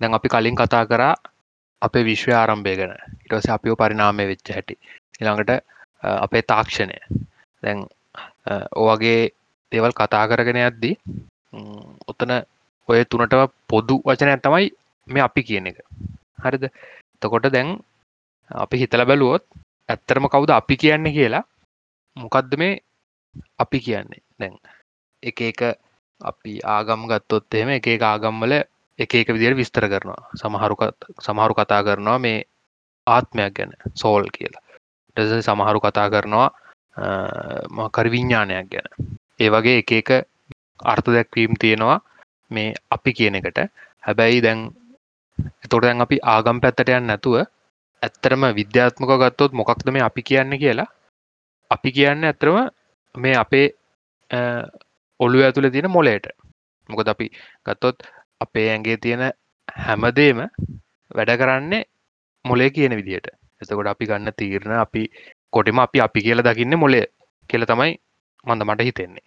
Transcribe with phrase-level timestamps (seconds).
[0.00, 1.14] දැන් අපි කලින් කතා කරා
[1.82, 2.92] අපේ විශ්වය ආරම්භය ගැන.
[3.24, 4.74] ඉටස අපිෝ පරිනාමය වෙච්ච හැටි.
[5.20, 5.50] ඉළඟට
[6.24, 6.98] අපේ තාක්ෂණය.
[7.62, 7.78] දැන්
[8.82, 9.20] ඕවගේ
[9.72, 10.94] දේවල් කතා කරගෙන යද්දී
[12.10, 12.32] ඔතන
[12.88, 14.66] ඔය තුනටව පොදු වචනය තමයි
[15.08, 15.78] මේ අපි කියන එක.
[16.44, 16.64] හරිද?
[17.20, 17.68] තකොට දැන්
[18.64, 19.44] අපි හිතල බැලුවොත්
[19.88, 21.44] ඇත්තරම කවුද අපි කියන්නේ කියලා
[22.16, 22.80] මොකක්ද මේ
[23.62, 24.22] අපි කියන්නේ?
[24.40, 24.54] දැන්
[25.22, 25.60] එක එක
[26.20, 28.54] අපි ආගම් ගත්තොත් එහෙම එක එක ආගම්වල
[28.98, 30.22] එක එක විදියට විස්තර කරනවා.
[30.40, 30.76] සමහරු
[31.26, 32.38] සමහරු කතා කරනවා මේ
[33.06, 34.62] ආත්මයක් ගැන සෝල් කියලා.
[35.16, 36.48] ටස සමහරු කතා කරනවා
[37.70, 38.90] මකර විඤ්ඥානයක් ගැන.
[39.40, 40.10] ඒ වගේ එක එක
[40.84, 41.98] අර්ථ දැක්වීම් තියෙනවා
[42.50, 43.58] මේ අපි කියන එකට.
[44.06, 44.60] හැබැයි දැන්
[45.64, 47.36] එතොට දැන් අපි ආගම් පැත්තට යන්න නැතුව
[48.02, 50.88] ඇත්තරම විද්‍යාත්මක ගත්තොත් මොකක්ද මේ අපි කියන්න කියලා?
[51.70, 52.56] අපි කියන්න ඇතරම
[53.14, 53.66] මේ අපේ
[55.20, 56.26] ඔල්ලු ඇතුළ තියෙන මොලේට
[56.88, 57.26] මොකද අපි
[57.66, 58.06] ගත්තොත්
[58.40, 59.24] අපේ ඇගේ තියෙන
[59.78, 60.40] හැමදේම
[61.10, 61.82] වැඩ කරන්නේ
[62.44, 63.28] මොලේ කියන විදිහට
[63.60, 65.02] එතකොට අපි ගන්න තීරණ අපි
[65.52, 67.04] කොටම අපි අපි කියල දකින්න මොලේ
[67.50, 67.92] කියල තමයි
[68.46, 69.26] මන්ද මට හිතෙන්නේ.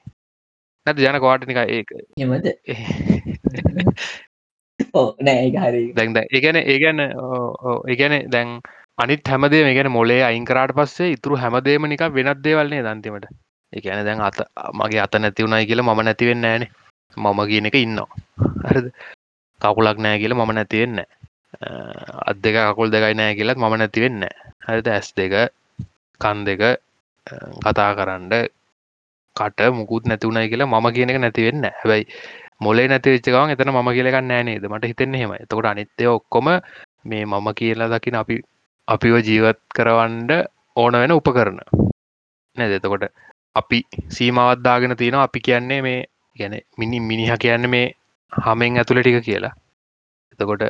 [0.85, 1.89] නැත ජන කවාටනික ඒක.
[2.17, 2.45] එමද
[5.21, 5.49] නෑ
[5.95, 6.99] දැන්ද ඒගැන ඒගැන
[7.87, 8.49] ඒගැන දැන්
[8.97, 13.27] අනිත් හැමදේ මේ ගැන මොලේ අයිංකරට පස්සේ ඉතුරු හැමදේම නික වෙනත් දේවල්න්නේ දන්තිමට
[13.73, 14.39] එකන දැන් අත
[14.73, 16.65] මගේ අත නැති වුණයි කියලා මම නැතිවෙන්න ෑන
[17.17, 18.09] මම කියන එක ඉන්නවා.
[18.67, 18.87] හරිද?
[19.61, 20.99] කකුලක් නෑ කියල මම නැතිවෙන්න
[22.29, 24.23] අත් දෙක කකුල් දෙකයි නෑ කියලත් මම නැතිවෙන්න
[24.67, 24.87] හරිද?
[24.87, 25.33] ඇස් දෙක
[26.21, 26.61] කන් දෙක
[27.61, 28.29] කතා කරන්න
[29.35, 32.05] කට මුකුත් නැතිවුණයි කියලා මම කියන එක නැතිවෙන්න හැබයි
[32.59, 36.47] මොලේ නැතිවෙච්චකවන් එතන ම කියලක නෑනේද මට හිතෙන්නේ හෙම එතකොට අනිත්‍යය ඔක්කොම
[37.05, 38.35] මේ මම කියලා දකින අපි
[38.87, 40.31] අපිව ජීවත් කරවන්ඩ
[40.75, 41.59] ඕන වෙන උපකරන
[42.55, 42.71] නැද?
[42.77, 43.03] එතකොට
[43.55, 43.79] අපි
[44.15, 45.99] සීමවත්දාගෙන තියෙනවා අපි කියන්නේ මේ
[46.41, 47.87] ගැන මිනි මිනිහ කියන්න මේ
[48.33, 49.53] හමෙන් ඇතුළ ටික කියලා.
[50.33, 50.63] එතකොට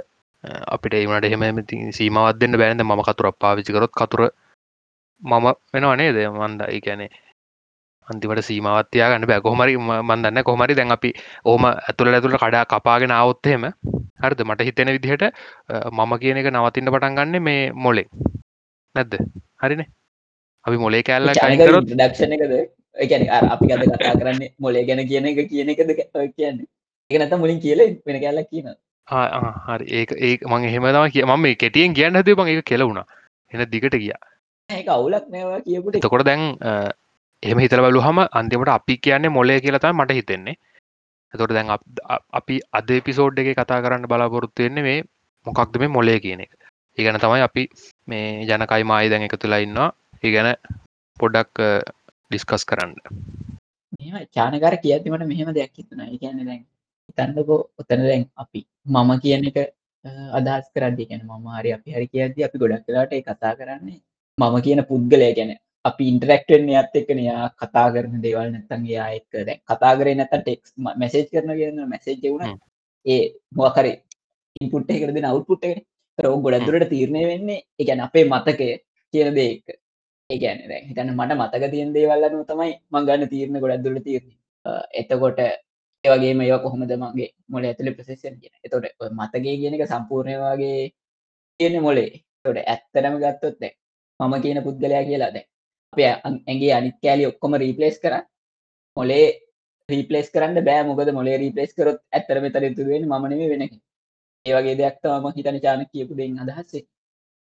[0.75, 1.43] අපිට ඒමට එහෙම
[1.97, 4.21] සීමවත් දෙන්න බෑන්ද ම කතුර පාවිචි කරොත් කතුර
[5.21, 6.17] මම වෙනවා නේද?
[6.29, 7.09] මන්ද ඒ ගැනේ
[8.07, 9.41] අන්තිමට සීමවත්තියා ගන්න බෑ.
[9.47, 11.13] කොහමරි මන්දන්න කොහමරි දැන් අපි
[11.45, 13.63] ඕම ඇතුළ ඇතුළ කඩා කපාගෙන අවුත්තහෙම
[14.23, 14.41] හරිද?
[14.49, 15.23] මට හිතෙන විදිහට
[15.97, 18.07] මම කියන එක නවතින්න පටන් ගන්න මේ මොලේ.
[18.95, 19.13] නැද්ද?
[19.63, 19.89] හරිනේ.
[20.65, 22.53] අපි මොලේ කෑල්ල ඩක්ෂණ එකද
[23.05, 25.91] එකැන අපි ගත කතා කරන්න මොලේ ගැන කියන එක කියන එකද
[26.37, 26.67] කියන්නේ.
[27.11, 28.73] එක නැත මුලින් කියල වෙන කැල්ලක් කියන
[29.07, 29.85] හරි.
[29.91, 33.05] ඒ ඒ මං එහෙමතම කිය මම කෙටියෙන් කියන්න හද බං එක කෙලවුණා
[33.53, 34.21] එන දිගට ගියා.
[34.69, 36.01] ඒ අවුලක් නෑවා කියපුට.
[36.01, 36.41] තකොට දැන්
[37.43, 40.55] එහම හිතල බලු හම අන්තිමට අපි කියන්නේ මොලේ කියලතයි මට හිතෙන්නේ.
[41.33, 41.71] එතොට දැන්
[42.39, 44.99] අපි අද පිසෝඩ් එක කතා කරන්න බලාපොරොත්තුවෙන්නේ මේ
[45.45, 46.51] මොකක්ද මේ මොලේ කියන එක.
[46.97, 47.63] ඒගැන තමයි අපි
[48.07, 49.89] මේ ජනකයි මයි දැන් එක තුලා ඉන්නවා.
[50.23, 50.49] ඒ ගැන
[51.17, 51.59] පොඩ්ඩක්
[52.31, 52.93] ඩිස්කස් කරන්න.
[53.97, 56.61] මෙම චානකාර කියතිමට මෙහෙම දෙයක් හිතුන කියන්න දැන්
[57.17, 59.57] තන්නකෝ ඔතන දැන් අපි මම කියන එක
[60.33, 63.99] අදහස් කරදි ගැන මම හරි අපි හරි කියද්දි අපි ගොඩක් කලාට කතා කරන්නේ
[64.37, 65.29] මම කියන පුද්ගලය.
[65.31, 65.51] ගැන
[65.85, 67.19] අපි ඉන්ටරක්ටෙන් යත් එක්කන.
[67.21, 71.83] යා කතා කරන දේවල් නැත්තන් යා එක්ක දැ කතා කරේ නැත ටෙක්ස් මැසේජ් කරන කියන්න
[71.87, 72.57] මැසේජ් වුණ
[73.05, 73.93] ඒ මොකරි
[74.55, 75.63] ඉන්පුට් කරද නවුපුට්
[76.19, 78.69] රෝ ගොඩදුරට තීරණය වෙන්නේ එකැන අපේ මතකය
[79.13, 79.80] කියන දෙක
[80.31, 84.33] ඒගැන දැ හිතන්න මට මතක තියෙන් දේවල්ලනු තමයි මංගන්න තීරණ ගොඩක්දුරට තීරණ
[84.93, 85.39] එතකොට
[86.03, 90.81] ඒවගේ මේ කොහොමද මගේ මොල ඇතුළ ප්‍රසෙසන් කියෙන එතොට මතගේ කියන එක සම්පූර්ණය වගේ
[91.59, 92.11] තියෙන මොලේ
[92.43, 93.63] තොට ඇත්තනම ගත්තොත්
[94.19, 95.45] මම කියන පුද්ගලයා කියලා දැ
[95.93, 95.99] අප
[96.47, 98.15] ඇගේ අනිත් කෑලි ඔක්කොම රීපලේස් කර
[98.97, 99.25] මොලේ
[99.89, 100.83] රීපලේස් කරන්න බෑ.
[100.83, 103.63] මොකද මොලේ රීපලේස් කරොත් ඇත්තර මෙතර තුරුවෙන් මනේ වෙන
[104.45, 106.83] ඒවගේ දෙයක්තම හිතන චාන කියපු දෙ අදහස්සේ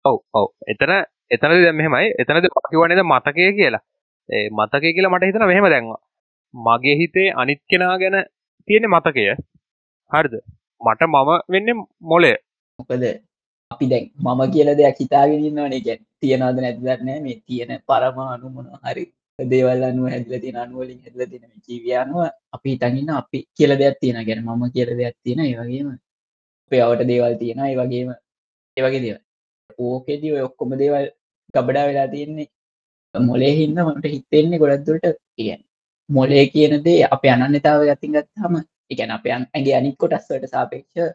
[0.04, 0.48] ඔව ඔව.
[0.66, 0.92] එතන
[1.30, 2.12] එතනද දැ මෙහෙමයි.
[2.18, 3.82] එතනද පකිවනද මතකය කියලා.
[4.28, 6.00] ඒ මතකය කියලා මට හිතන මෙහෙම දැන්වා
[6.54, 8.16] මගේ හිතේ අනිත් කෙනා ගැන
[8.68, 9.28] තියෙන මතකය.
[10.12, 10.34] හරිද?
[10.80, 11.68] මට මම වෙන්න
[12.02, 12.36] මොලේ
[12.78, 13.04] මොකද
[13.70, 19.04] අපි දැන් මම කියල දෙයක් හිතාගෙනන්නවනේ ගැන් තියෙනවාද නැතිදරනෑ මේ තියෙන පරමාණු මොන හරි
[19.38, 22.20] දේවල් අනුව හැදල තින අනුවලින් හැදල තින ජීවයානුව
[22.52, 25.88] අපි තනින්න අපි කියල දෙයක් තියෙන ගැන මම කියල දෙයක් තියෙන ඒවගේම
[26.72, 28.10] පයාවට දේවල් තියෙන ඒ වගේම
[28.76, 29.18] ඒවගේ දේව
[29.80, 31.06] ඕකෙදී ඔය ඔක්කොම දේවල්
[31.54, 32.48] ගබඩා වෙලා තියෙන්නේ.
[33.14, 35.06] මොලේ හින්න මට හිතෙන්නේ ගොඩක්දුරට
[35.36, 35.62] කියන්න
[36.08, 38.54] මොලේ කියනදේ අප අනන්නතාව ගතින් ගත්හම
[38.92, 41.14] එකැන අප ඇගේ අනික් කොටස්වට සාපේක්ෂ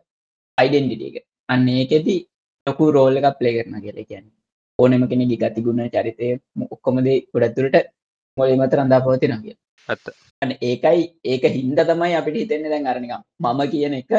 [0.58, 1.18] අයිඩෙන්ඩිටික
[1.50, 2.20] අන්න ඒකෙදී
[2.68, 4.28] ලොකු රෝල්ල එකක් ප්ලේ කරන කියල කියන්න.
[4.80, 6.30] ඕනෙම කෙනෙ ගතිගුණ චරිතය
[6.68, 7.76] ඔක්කොමදේ ගොඩත්තුරට
[8.38, 9.56] මොලේ මත රඳා පවති නගිය
[9.90, 10.06] ඇත්ත.
[10.62, 14.12] ඒකයි ඒක හින්ද තමයි අපිට හිතෙන්නේ දැන් අරනික මම කියන එක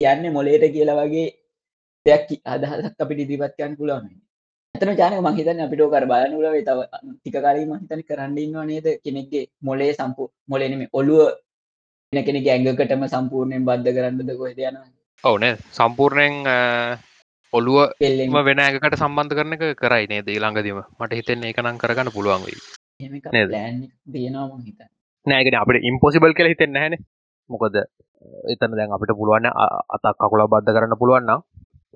[0.00, 1.28] කියන්නේ මොලේට කියලා වගේ
[2.06, 4.04] දෙයක් අදහසක් අපිට ඉදිපත්යන් පුළාම
[4.78, 6.78] ඇතන ජානක මහිතන අපිට කර බලනුලවේ තව
[7.16, 8.86] ටිකකාරී මහිතන කරන්නන්නවා නේද?
[9.04, 11.22] කෙනෙක්ගේ මොලේ සම්පු මොලේනම ඔළුව
[12.12, 14.86] කෙනෙ ඇඟකටම සම්පූර්ණයෙන් බද්ධ කරන්නද කොහෙද යනවා?
[15.24, 16.34] ඔවුනේ සම්පූර්ණයෙන්
[17.52, 20.80] ඔළුව පෙල්ලෙන් වෙන ඇකට සම්බන්ධ කරන එක කරයි නේ දී ළඟදීම?
[20.98, 22.58] මට හිතෙන්නේ එක නම් කරගන්න පුළුවන් වෙයි.
[23.34, 23.50] නේද?
[23.50, 24.88] මං හිතන්නේ.
[25.26, 26.98] නෑගෙන අපට ඉම්පොසිබල් කියල හිතෙන් නැහැන
[27.50, 27.76] මොකද
[28.52, 29.48] එතන දැන් අපිට පුළුවන්
[29.94, 31.46] අතක් කකුල බද්ධ කරන්න පුළුවන්නම්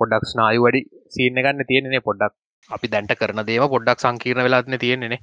[0.00, 2.34] පොඩක් ස්නායු වැඩි සීන ගන්න තියෙනෙ පොඩ්ඩක්
[2.70, 5.19] අපි දැන්ට කරන දේම පොඩ්ඩක් සංකීර්ණ වෙලාත්න තියෙනෙනෙ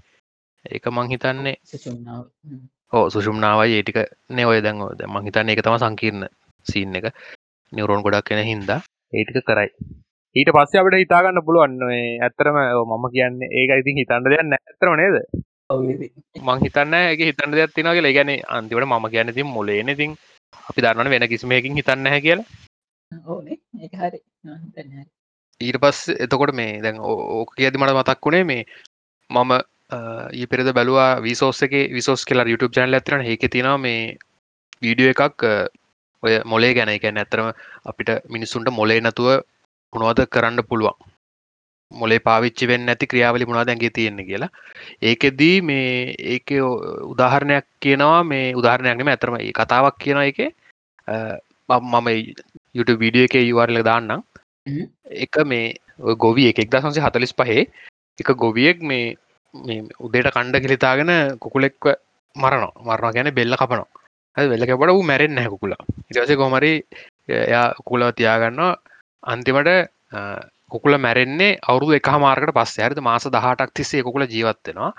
[0.66, 2.24] ඒක මං හිතන්නේ සුසුම්නාව.
[2.46, 2.62] හ්ම්.
[2.94, 4.00] ඕ සුෂුම්නාවයි ඒටික
[4.30, 6.30] නේ ඔය දැන් ඔය දැන් මං හිතන්නේ ඒක තම සංකීර්ණ
[6.66, 7.10] සීන් එක
[7.74, 8.80] නිවරෝන් ගොඩක් කෙන හින්දා
[9.14, 9.70] ඒටික කරයි
[10.36, 12.58] ඊට පස්සේ අපට හිතාගන්න පුළුවන් ඔය ඇත්තරම
[12.88, 15.16] මම කියන්නේ ඒක ඉතින් හිතන්න දෙයක් නෑ ඇත්තරම නේද.
[16.40, 17.78] මං හිතන්න ඒක හිතන්න දෙයක්.
[17.78, 20.18] ඒ කියන්නේ අන්තිමට මම කියන්නේ ඉතින් මොලේනේ ඉතින්
[20.54, 22.48] අපි දන්නවනේ වෙන කිසිම එකකින් හිතන්නේ නැහැ කියලා.
[24.66, 25.10] හිතන්නේ හරි.
[25.62, 28.64] ඊට පස්සේ එතකොට මේ දැන් ඕ- ඕක කියද්දි මට මතක් වුණේ මේ
[29.30, 29.52] මම
[30.34, 34.18] ඊ පෙරද බැලවා විසෝස් එක විසෝස් කියලා YouTube චැනල් ඇතිරන ඒක තියෙනවා මේ
[34.82, 35.68] වීඩියෝ එකක් අ,
[36.24, 36.90] ඔය මොලේ ගැන.
[36.90, 37.52] එක ඇත්තරම
[37.86, 39.42] අපිට මිනිස්සුන්ට මොලේ නැතුව
[39.94, 40.96] මොනවද කරන්න පුළුවන්?
[41.92, 44.50] මොලේ පාවිච්චි වෙන්න ඇති ක්‍රියාවලි මොනාද ඇගේ තියෙන්නේ කියලා.
[45.02, 46.52] ඒකෙදී මේ ඒක
[47.14, 50.40] උදාහරණයක් කියනවා මේ උදාහරණයක්නම ඇතරම ඒ කතාවක් කියන එක
[51.70, 52.08] මම
[52.76, 54.22] YouTube වීඩියෝ එක යවාරල දාන්නම්.
[54.22, 54.39] හ්ම්.
[55.26, 57.64] එක මේ ඔය ගොවිය එක එක්දා සංසේ හතලිස් පහේ
[58.20, 59.16] එක ගොවියෙක් මේ
[59.54, 61.86] මේ උදේට කණ්ඩ කිලිතාගෙන කුකුලෙක්ව
[62.36, 62.74] මරනවා.
[62.88, 63.88] මරණ ගැන බෙල්ල කපනවා.
[64.38, 65.82] වෙල්ල කැපට වූ මැරෙන් නැහැ කුකුලා.
[66.10, 66.72] ඉටසේ කොමරි
[67.30, 68.78] එයා කුකුලව තියාගන්නවා.
[69.24, 69.70] අන්තිමට
[70.12, 70.20] අ,
[70.70, 72.80] කුකුල මැරෙන්නේ අවුරුදු එක මාර්කට පස්ස.
[72.80, 74.92] ඇරද මාස දහටක් තිස්සේ කුකුල ජීවත්වෙනවා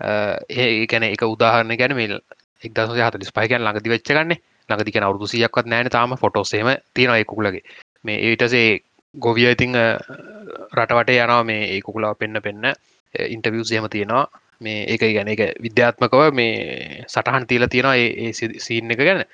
[0.00, 2.14] ඒ ගැන එක උදාහරණ ගැන මේල්
[2.62, 4.32] එක්දස හතලිස් පයිකන් ළඟදි වෙච්චගන්න
[4.68, 6.16] ළඟදික අවුදු සියක්වත් නෑන තාම.
[6.16, 7.62] ෆොටෝසේම තියෙන එකුකුලගේ
[8.04, 8.80] මේ ඒටසේ
[9.14, 12.66] ගොවිය ඉතිං රටවට යනවා මේ ඒ කුකුලා පෙන්න්න පෙන්න්න
[13.14, 14.26] ඉන්ටවියසේම තියෙනවා.
[14.60, 19.24] මේ ඒක ගැන එක විද්‍යාත්මකව මේ සටහන් තිීල තියෙනවා ඒ සීන් එක ගැන.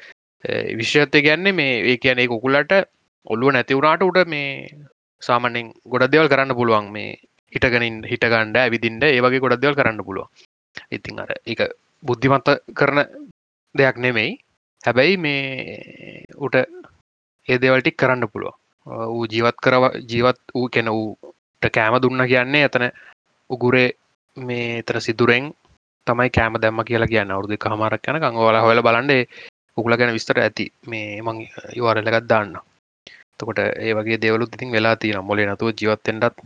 [0.79, 2.73] විශ්ෂත්ය ගැන්නේ මේ ඒ කියන ඒ කුකුලට
[3.27, 4.71] ඔල්ලුව නැතිවුණට උට මේ
[5.23, 6.91] සාමනෙන් ගොඩ දෙවල් කරන්න පුළුවන්.
[6.91, 7.21] මේ
[7.53, 10.29] හිටගනින් හිටගණ්ඩ ඇවිදින්ට ඒවගේ ගොඩ දෙවල් කරන්න පුළුවන්.
[10.91, 11.61] ඉතින් අර එක
[12.03, 13.05] බුද්ධිමත්ත කරන
[13.75, 14.39] දෙයක් නෙමෙයි.
[14.81, 16.55] හැබැයි මේ උට
[17.49, 18.57] ඒ දෙවල්ටික් කරන්න පුළුව
[18.87, 22.87] ඌ ජීවත් කරව ජීවත් වූ කෙන වූට කෑම දුන්න කියන්නේ ඇතන
[23.51, 23.89] උගුරේ
[24.37, 25.53] මේ තර සිදුරෙන්
[26.07, 29.23] තමයි කෑම දැම්ම කියලා කියන්න අවුදු හමාරක් යන කංගවල හොල බලන්ඩේ
[29.77, 31.39] උකුල ගැන විස්තර ඇති මේ මං
[31.77, 32.57] යවාරලගත් දාන්න
[33.39, 36.37] තකොට ඒ වගේ දෙවලුත් ඉතින් වෙලා තියෙන මොලේ නතුව ජීවත්තෙන්ටත්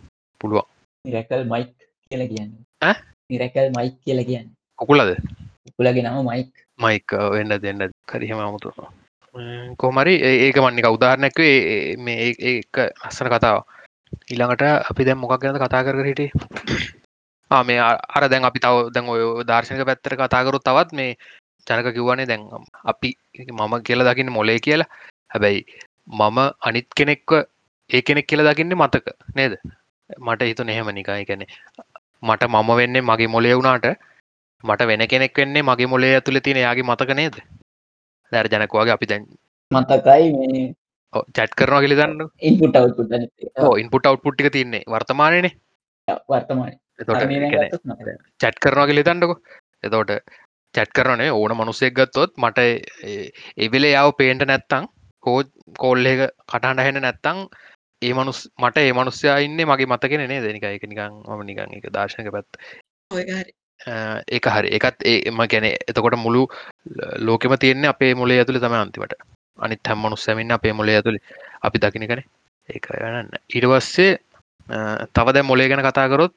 [0.41, 0.69] පුළුවන්
[1.05, 1.71] මිරැකල් මයික්
[2.11, 2.61] කියලා කියන්නේ.
[2.81, 2.97] ඈ?
[3.31, 4.55] මිරැකල් මයික් කියලා කියන්නේ.
[4.79, 5.11] කුකුලද
[5.65, 6.51] කුකුලගේ නම මයික්.
[6.79, 8.73] මයික වෙන්න දෙන්න කරිහෙම අමුතු
[9.77, 10.15] කොමරි
[10.47, 11.41] ඒක මන්නික උදාහරණැක්ව
[12.05, 13.59] මේ ඒ- ඒක අස්සන කතාව.
[14.31, 16.31] ඊළඟට අපි දැම් මොකක් ගැන කතා කර හිටේ
[17.51, 21.15] මේ අ- අර දැන් අපි තව දැන් ඔය දර්ශනක පැත්තර කතාකරුත් තවත් මේ
[21.67, 22.43] ජනක කිව්වනේ දැන්
[22.85, 23.15] අපි
[23.53, 24.89] මම කියල දකින්න මොලේ කියලා.
[25.33, 25.63] හැබැයි
[26.09, 27.31] මම අනිත් කෙනෙක්ව
[27.91, 29.07] ඒ කෙනෙක් කියල දකින්න මතක
[29.37, 29.55] නේද?
[30.19, 31.47] මට හිතු නෙහෙම නිකායි කැනෙ
[32.23, 33.87] මට මම වෙන්නේ මගේ මොලේ වුණාට
[34.65, 37.35] මට වෙන කෙනෙක් වෙන්නේ මගේ මොලේ ඇතුළ තියෙන යාගේ මතක නේද?
[38.33, 39.25] දැර ජනකවාගේ අපි දැන්
[39.71, 40.67] මතකයි මේ
[41.33, 43.11] චැට් කරනවා කියල දන්න ඉන්පුට් අවුට්පුට්
[43.61, 45.53] ඕ ඉන්පුට අවට්පුට්ටික තින්නේ වර්තමානයනේ.
[46.29, 46.73] වර්තමාන
[48.41, 49.33] චැට් කරනවා කියල තන්නක
[49.85, 50.13] එතෝට
[50.75, 52.59] චැට් කරනේ ඕන මනුස්සෙක් ගත්තොත් මට
[53.59, 54.89] එවෙලේ යව පේන්ට නැත්තං
[55.23, 55.41] කෝ
[55.79, 57.41] කෝල්ල එක කටහට හෙන නැත්තං
[58.03, 61.91] ඒ මනුස් මට ඒ මනුස්්‍යයා ඉන්න මගේ මතකෙන නේ දෙනික එක නිකං ම නිකං එක
[61.91, 62.49] දර්ශනක පැත්
[63.87, 64.69] ඒක හරි.
[64.77, 66.47] එකත් ඒම ගැන එතකොට මුළු
[67.19, 69.15] ලෝකෙම තියෙන්නේ අපේ මොලේ ඇතුළ තම අන්තිමට.
[69.59, 71.19] අනිත් හැම් මනුස්සැමින්න අපේ මොලේ ඇතුළ
[71.63, 72.23] අපි දකින කන
[72.69, 74.13] ඒක ගන්න ඉඩවස්සේ
[75.15, 76.35] තව දැ මොලේ ගැන කතාකරොත්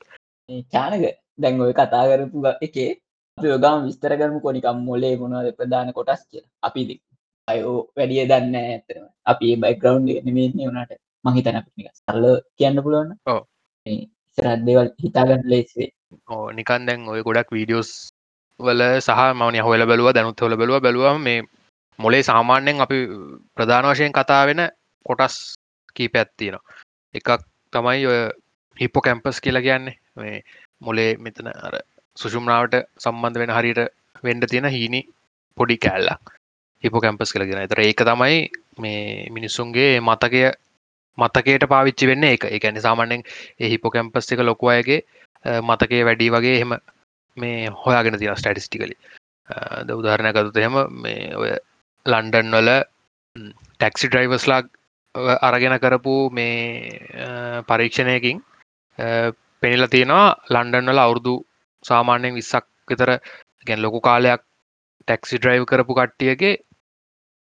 [0.72, 1.04] චානක.
[1.38, 2.92] දැන් ඔය කතා කරපු එකේ
[3.38, 6.96] යොගම විස්තර කරමු කොනිකම් මොලේ මොනවද ප්‍රධාන කොටස් කිය අපිදි
[7.48, 10.94] අයෝ වැඩිය දන්න ඇතරම අපි බයිකරවන්් නෙමේන්නේ වුණට
[11.26, 12.26] මහිතන අපිනික සල්ල
[12.58, 13.18] කියන්න පුළුවන්න
[14.38, 14.44] ඔව්.
[14.44, 15.90] සරත්දේවල් හිතාගන්න ලේස්වේ
[16.28, 17.92] ඕ නිකන් දැන් ඔය ගොඩක් වීඩියෝස්
[18.60, 20.82] වල සහ මවන හොල බැලුව දැනුත් හොල බැලුව.
[20.82, 21.42] බැලුව මේ
[22.00, 22.98] මොලේ සාමාන්‍යයෙන් අපි
[23.56, 24.62] ප්‍රධාන වශයෙන් කතා වෙන
[25.06, 25.36] කොටස්
[25.96, 26.58] කීප ඇත්තියෙන
[27.14, 27.30] එකක්
[27.74, 28.20] තමයි ඔය
[28.78, 29.98] හිප්පෝ කැම්පස් කියලා කියන්නේ.
[30.16, 30.38] මේ
[30.82, 31.76] මොලේ මෙතන අර
[32.18, 33.82] සුෂුම්නාවට සම්බන්ධ වෙන හරියට
[34.24, 35.02] වෙන්ඩ තියෙන හීනි
[35.58, 36.26] පොඩි කෑල්ලක්.
[36.84, 38.38] හිපෝ කැම්පස් කලගෙන තර ඒක තමයි
[38.84, 40.42] මේ මිනිස්සුන්ගේ මතකය
[41.18, 43.24] මතකයට පාවිච්චි වෙන්න එක එකැනි සාමාන්‍යෙන්
[43.60, 45.02] ඒ හිපෝ කැම්පස් එක ලොකු අයගේ
[45.64, 46.74] මතකේ වැඩි වගේ එහෙම
[47.38, 48.96] මේ හොයාගෙන තින ස්ටටිස්ටිකලි
[49.86, 51.52] ද උදාහරණය ගතුත එහෙම මේ ඔය
[52.06, 52.70] ලන්ඩන් වල
[53.74, 54.62] ටැක්සි ඩ්‍රයිවස්ලා
[55.42, 58.38] අරගෙන කරපු මේ අ, පරීක්ෂණයකින්
[59.00, 61.36] අ, පෙනිල තියෙනවා ලන්ඩන් වල අවුරුදු
[61.86, 63.10] සාමාන්‍යයෙන් විස්සක් විතර
[63.68, 64.42] ගැන් ලොකු කාලයක්
[65.08, 66.56] ටැක්සි ඩ්‍රයිව් කරපු කට්ටියගේ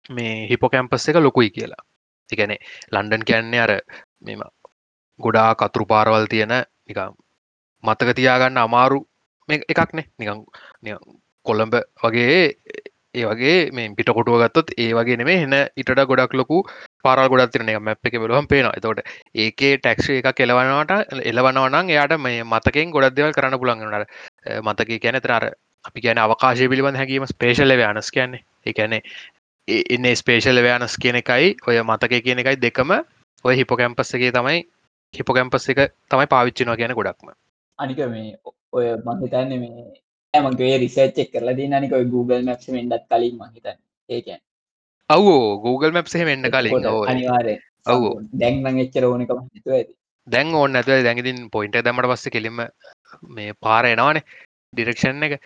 [0.10, 1.84] මේ හිපෝ කැම්පස් එක ලොකුයි කියලා.
[2.32, 2.56] එකන
[2.92, 3.72] ලන්ඩන් කියන්නේ අර
[4.22, 4.44] මෙම
[5.20, 6.54] ගොඩා කතුරු පාරවල් තියෙන
[6.88, 7.16] නිකම්
[7.84, 9.00] මතක තියාගන්න අමාරු
[9.50, 10.46] එකක්නේ නිකං
[11.46, 12.40] කොළඹ වගේ
[13.12, 16.58] ඒ වගේ මේ පිටකොටුව ගත්තොත් ඒ වගේ නෙමේ හෙන ඉට ගොඩක් ලොකු
[17.04, 18.76] පාරල් ගොඩක් තිරන එක මැප් එක බලහම් පේනවා.
[18.78, 19.00] එතකොට
[19.36, 24.06] ඒකේ ටැක්ෂ එක කෙලවනවට එලවනවනම් එයාට මේ මතකෙන් ගොඩක් දෙවල් කරන්න පුළන්ගනට
[24.62, 25.50] මතක කියන තරර
[25.86, 28.46] අපි කියන අවකාශය පිළිබඳ හැකීම ස්පේශල ව්‍යනස් කියන්නේ.
[28.64, 29.02] එකනේ
[29.96, 31.56] එන්න ස්පේශල් ව්‍යනස් කියන එකයි.
[31.68, 32.92] ඔය මතක කියන එකයි දෙකම
[33.46, 34.60] ඔය හිපොකැම්පස්සගේ තමයි
[35.14, 37.34] හිපොකැම්පස් එක තමයි පාවිච්චිනවා කියන ගොඩක්ම.
[37.80, 38.36] අනික මේ
[38.74, 39.88] ඔය මහිතන්න මේ
[40.34, 43.78] ඇමගේ රිසර්ච් එක් කරලා දී අනික Google මැප්ස මෙන්ඩත් කලින් මහිතන්
[44.10, 44.42] ඒකැන්
[45.10, 46.86] අවෝ Google මැප්ස හෙමෙන්න්න කලින්.
[47.12, 47.56] අනිවාරය
[47.88, 48.04] ඔව්.
[48.42, 49.94] දැන්නම් එච්චර ඕනකම හිතුව ඇති.
[50.28, 52.62] දැන් ඕන්න ඇතුව දැඟතින් පොයින්ට දමට පස්ස කෙලිම
[53.38, 54.26] මේ පාර එනවානේ.
[54.74, 55.40] ඩිරක්ෂන් එක.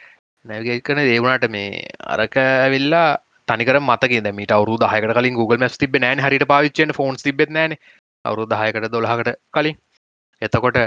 [0.46, 3.08] නැවගේ කන දේවුණට මේ අරක ඇවිල්ලා
[3.48, 7.78] තනිකර මතක මට අවරු දහයකට කලින් Google මැස් තිබ නෑන හරිට පාවිච්චන ෆෝන්ස් තිබෙත් නෑන.
[8.26, 9.78] අවරු දහයකට දොළහකට කලින්.
[10.42, 10.78] එතකොට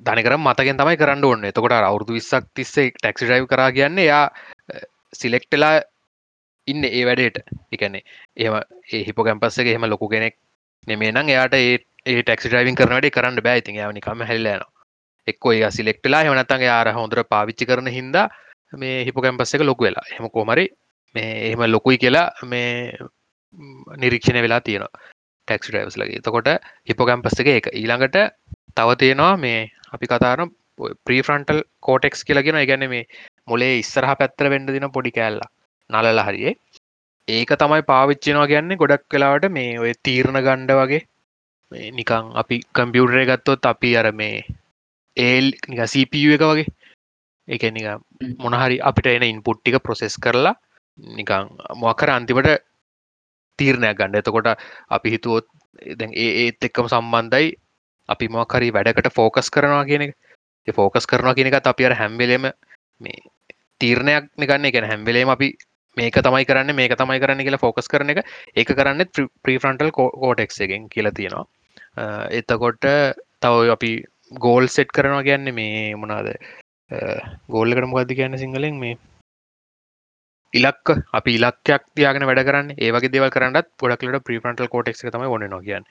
[0.00, 4.24] ධනිකර මතකෙන් තමයි කරන්න ඕන්න එතකොට අවුරදු විස්සක් තිස්සේ ටැක්සි ඩයිව් කර කියන්නේ යා
[5.12, 5.74] සිලෙක්ටලා
[6.68, 7.36] ඉන්න ඒ වැඩේට.
[7.72, 8.02] එකන්නේ
[8.38, 8.54] එම
[8.92, 10.36] ඒ හිප කැම්පස්සක එහෙම ලොකු කෙනෙක්
[10.86, 11.76] නෙමේ නම් එයාට ඒ
[12.06, 14.66] ඒ ටෙක්සි ්‍රයිවින් කරනට කරන්න බෑති නිකම හැල්ලන
[15.28, 18.26] එක්කො ඒ සිලෙක්ටලා හමනත්තන් යාර හොඳර පාවිච්චි කරන හින්දා
[18.72, 20.04] මේ හිප කැම්පස්ස එක ලොකු වෙලා.
[20.12, 20.66] හෙම කෝමරි
[21.14, 22.70] මේ එහෙම ලොකුයි කියලා මේ
[23.96, 25.02] නිරීක්ෂණය වෙලා තියෙනවා.
[25.48, 26.48] ටෙක්ස් ඩයිවස් ලගේ තකොට
[26.88, 28.16] හිප කැම්පස් එක එක ඊළඟට
[28.76, 29.60] තව තියෙනවා මේ
[29.94, 30.50] අපි කතාරන
[31.06, 33.04] ප්‍රීෆ්‍රන්ටල් කෝටෙක්ස් කියලගෙන ගැන මේ
[33.48, 35.40] මොලේ ඉස්සරහ පැත්තර වෙන්ඩ දින පොඩි කෑල්ල
[35.90, 36.54] නලල හරියේ.
[37.28, 41.02] ඒක තමයි පාවිච්චිනවා ගැන්නේ ගොඩක් කලාවට මේ ඔය තීරණ ගණ්ඩ වගේ.
[41.98, 44.44] නිකං අපි කම්පියුටරය ගත්තොත් අපි අර මේ
[45.16, 46.68] ඒල් නික CPU එක වගේ.
[47.48, 47.86] එක නික
[48.38, 50.54] මොනහරි අපිට එන ඉන්පුට්ටික ප්‍රොසෙස් කරලා
[50.98, 52.50] නිකං මොකර අන්තිමට
[53.58, 54.48] තීරණයක් ගණ්ඩ එතකොට
[54.90, 55.46] අපි හිතුවොත්
[55.94, 57.54] දැන් ඒ ඒත් එක්කම සම්බන්ධයි
[58.08, 60.12] අපි මොකරි වැඩකට ෆෝකස් කරනවා කියන එක.
[60.68, 62.50] ෆෝකස් කරනවා කියන එකත් අපි අර හැම්බෙලෙම
[63.00, 63.18] මේ
[63.80, 65.48] තීරණයක් නිගන්න එක හැම්බෙලේම අපි
[65.96, 68.24] මේක තමයි කරන්න මේක තමයි කරන්න කියලා ෆෝකස් කරන එක.
[68.56, 69.04] ඒක කරන්න
[69.44, 71.46] ප්‍රීෆ්‍රන්ටල් කෝටෙක් එකෙන් කියලා තියෙනවා.
[72.30, 72.86] එතකොට
[73.40, 73.92] තව අපි
[74.38, 76.32] ගෝල් සෙට් කරනවා ගැන්න මේ මොනාද
[77.48, 78.78] ගෝල්ලකට මොකක්ද කියන්න සිංහලෙන්?
[78.78, 78.98] මේ
[80.52, 82.68] ඉලක් අපි ඉලක්යක් තියාගෙන වැඩ කරන්න.
[82.78, 85.84] ඒවගේ දෙව කරන්නත් පොඩක්ලට ප්‍රීෆන්ටල් කෝටෙක් තම ඔන්න නොකියන්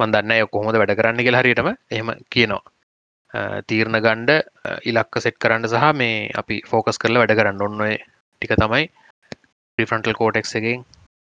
[0.00, 2.62] මන්දන්න කොහොමද වැඩ කරන්න කියලා හරිටම එහම කියනවා.
[3.68, 4.30] තීරණ ගණ්ඩ
[4.90, 7.92] ඉලක්ක සෙට් කරන්න සහ මේ අපි ෆෝකස් කරලා වැඩ කරන්න ඔන්නය
[8.42, 8.90] ටික තමයි
[9.78, 10.84] ප්‍රිෆන්ටල් කෝටෙක් එකෙන්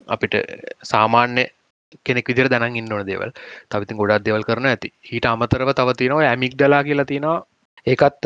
[0.08, 0.34] අපිට
[0.92, 1.44] සාමාන්‍ය
[2.06, 3.30] කෙනෙක් විදිර දැන ඉන්නවන දේවල්.
[3.70, 4.88] තවිතින් ගොඩක් දෙවල් කරන ඇති.
[5.10, 7.46] හිට අමතරව තව තිනවා ඇමික් දලා කියලා තියෙනවා.
[7.86, 8.24] ඒකත්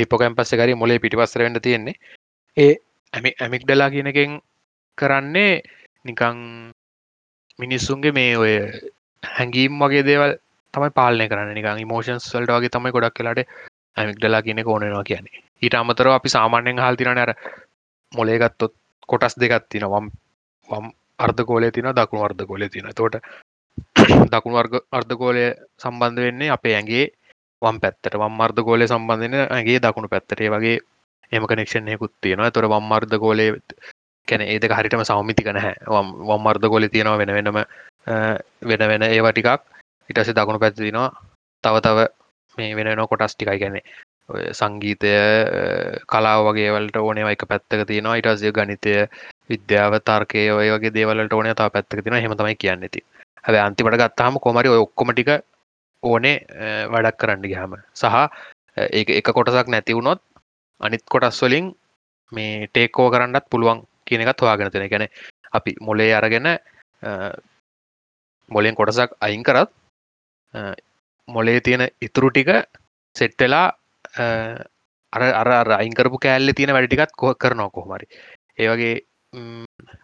[0.00, 1.94] හිපොකැම්පස්ස කරි මොලේ පිටිපස්සර වෙන්න තියෙන්නේ.
[2.56, 2.74] ඒ
[3.12, 4.32] ඇමි ඇමික් ඩලා කියන එකෙන්
[4.98, 5.62] කරන්නේ
[6.04, 6.38] නිකං
[7.58, 8.54] මිනිස්සුන්ගේ මේ ඔය
[9.22, 10.32] හැඟීම් වගේ දේවල්
[10.74, 11.54] තමයි පාලනය කරන්න.
[11.54, 13.40] නිකං මෝෂන්ස් වල්ට වගේ තමයි ගොඩක් කලාට
[13.96, 15.42] ඇමික් ඩලා කියන ඕනවා කියන්නේ.
[15.62, 17.32] ඊට අමතරව අපි සාමාන්‍යෙන් හල්තින අර
[18.12, 18.74] මොලේගත්තොත්
[19.08, 20.06] කොටස් දෙගත්තින වම්
[20.68, 20.86] වම්
[21.18, 23.16] අර්ධකෝලය තින දකුණු අර්ධකෝලය තින තෝට
[24.32, 25.44] දකුණු වර්ග අර්ධකෝලය
[25.82, 27.06] සම්බන්ධ වෙන්නේ අපේ ඇගේ
[27.62, 28.14] වම් පැත්තට.
[28.14, 30.78] වම් අර්ධකෝලය සම්බන්ධන ඇගේ දකුණු පැත්තරේ වගේ
[31.32, 32.50] එම කනෙක්ෂණයකුත් තියෙනවා.
[32.50, 33.46] තොර වම්මාර්ධ ගෝලය
[34.28, 35.74] කැන ඒද හරිටම සෞමිතික නැහැ.
[36.28, 37.58] වම්මාර්ධ ගෝලි තියෙනවා වෙන වෙනම
[38.64, 39.62] වෙන වෙන ඒවා ටිකක්.
[40.10, 41.08] ඉටස දකුණු පැත්තිනවා
[41.64, 41.98] තව තව
[42.58, 43.58] මේ වෙන කොටස් ටිකයි.
[43.58, 43.80] ගැනෙ
[44.52, 45.12] සංගීතය
[46.06, 48.20] කලාව වගේවලට ඕනේ එක පැත්තක තියෙනවා.
[48.20, 48.94] ඉටසය ගනිතය
[49.48, 53.00] විද්‍යාව තර්කය ඔය වගේ දේවලට ඕනය තා පැත්තක තින හෙමතමයි කියන්නේති
[53.44, 55.30] හැ අන්තිමට ගත්තාම කොමරි ඔය ඔක්කොමටික
[56.02, 56.36] ඕනේ
[56.92, 58.16] වැඩක් කරන්න ගහම සහ
[58.76, 60.20] ඒ එක කොටසක් නැතිවුණොත්
[60.80, 61.66] අනිත් කොටස් වලින්
[62.32, 65.06] මේ ටේකෝ කරන්නත් පුළුවන් කියන එකත් හවාගෙන තියෙන ගැන
[65.52, 66.48] අපි මොලේ අරගෙන
[68.50, 69.70] මොලෙන් කොටසක් අයින් කරත්
[71.28, 72.50] මොලේ තියෙන ඉතුරු ටික
[73.16, 73.66] සෙට්ටලා
[75.12, 78.06] අර අර අයිංකරපු කෑල්ල තියෙන වැඩටිකත් කොහ කරනවා කොහමරි
[78.58, 78.94] ඒවගේ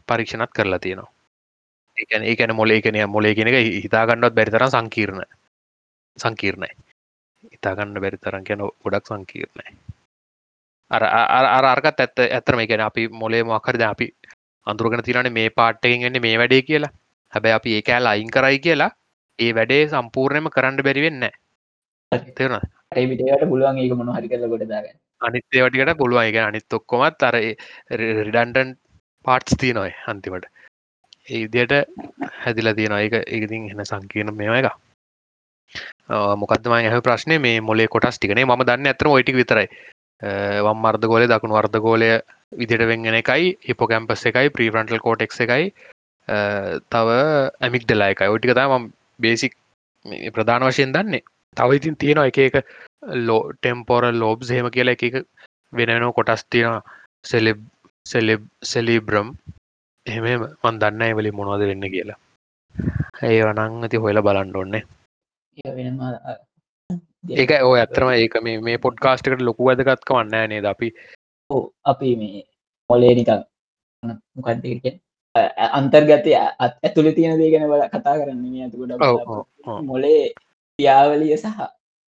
[0.06, 1.12] පරීක්ෂණත් කරලා තියෙනවා.
[1.96, 5.24] ඒකන ඒකන මොලේ කෙනය මොලේ කෙනෙක හිතාගන්නත් බැරිතරම් සංකීර්ණ
[6.16, 6.70] සංකීර්ණයි.
[7.52, 9.66] ඉතාගන්න බැරි තරන් කියන ගොඩක් සංකීර්ණයි.
[9.66, 9.93] අර
[10.90, 14.08] අර්ගත් ඇත්ත ඇතරම ගැන අපි මොලේ මක්කරද අපි
[14.66, 16.92] අඳුරගෙන තිරන මේ පාට්ටකින් එන්න මේ වැඩේ කියලා.
[17.32, 18.90] හැබැ අපි ඒ කෑල් අයින් කරයි කියලා
[19.38, 21.24] ඒ වැඩේ සම්පූර්ණයම කරන්න බැරිවෙන්න
[22.36, 22.60] තේරන
[22.94, 24.86] ඒවිටට පුළුවන් ඒක මොන හරි කරල ගොඩදාග
[25.20, 26.24] අනිත්තේවටිකට පුළුවන්.
[26.24, 27.36] එක අනිත් ඔක්කොමත් අර
[28.24, 28.76] රිඩන්ටන්
[29.24, 30.46] පාට්ස් තිය නොයි අන්තිමට.
[31.28, 31.72] ඒදියට
[32.40, 34.72] හැදිල තියෙන එක ඉතින් එන සංකීර්ණ මෙම එක
[36.36, 39.66] මොකදම හ ප්‍රශ්නය මේ මොලේ කොටස් ටිකනේ ම දන්න ඇතම ඔයිටි විතරයි
[40.24, 42.08] Eh, වම් අර්ධගෝලය දකුණු අර්ධගෝලය
[42.60, 45.66] විදිට වෙන්ගෙන එකයි හිපොකැම්පස් එකයි ප්‍රීෆ්‍රන්ටල් කෝටෙක් එකයි
[46.28, 47.08] eh, තව
[47.60, 48.84] ඇමික් දෙලායකයි ඔටික තම
[49.20, 49.52] බේසික්
[50.34, 51.24] ප්‍රධාන වශයෙන් දන්නේ.
[51.56, 52.56] තව ඉතින් තියෙනවා එක එක
[53.26, 55.26] ලෝ ටෙම්පෝර ලෝබ් හෙම කියලා එක
[55.72, 56.80] වෙනනෝ කොටස් තියෙන
[57.24, 57.60] සෙලෙබ්
[58.06, 59.28] සෙලෙබ් සෙලිබ්‍රම්
[60.06, 60.24] එහෙම
[60.62, 62.18] මන් දන්න ඇවලි මොනවද වෙන්න කියලා.
[63.22, 64.84] ඒ වනං ඇති හොයල බලන්න ඔන්නේ
[67.24, 70.92] ඒක ඔය ඇතරම ඒක මේ මේ පොඩ්කාස්ටකට ලොකු ඇදගත්ක වන්න නේද අපි?
[71.84, 72.42] අපි මේ
[72.90, 73.44] මොලේ නිකන්
[74.36, 75.00] මොකක්දක
[75.72, 80.20] අන්තර්ගතය ඇතුළ තියෙන දේ ගැන බල කතා කරන්න ඇතුකට මොලේ
[80.78, 81.64] ක්‍රියාවලිය සහ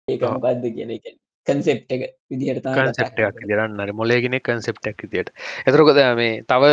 [0.08, 1.14] ඒක මොකක්ද කියන එක
[1.46, 5.30] කන්සෙප් එක විදිහට කන්සෙප්ටක් දරන්න මොලේගෙන කන්සෙප්ටක් තියට
[5.64, 6.72] එතරකොද මේ තව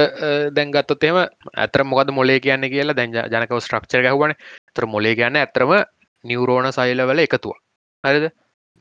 [0.52, 4.34] දැන්ගත්තොත් එම ඇතර මොකද මොලේ කියන්න කියලා දැන් ජනකව ස්ට්‍රක්චර හවන
[4.74, 5.76] තර මොලේ කියන්න ඇතරම
[6.24, 7.63] නිවරෝණ සයිලවල එකතුව
[8.04, 8.26] හරිද?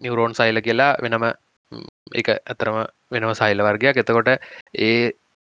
[0.00, 1.24] නිවරෝන් සයිල කියලා වෙනම
[2.14, 2.76] එක ඇතරම
[3.10, 3.96] වෙනම සයිල වර්ගයක්.
[3.96, 4.30] එතකොට
[4.76, 5.12] ඒ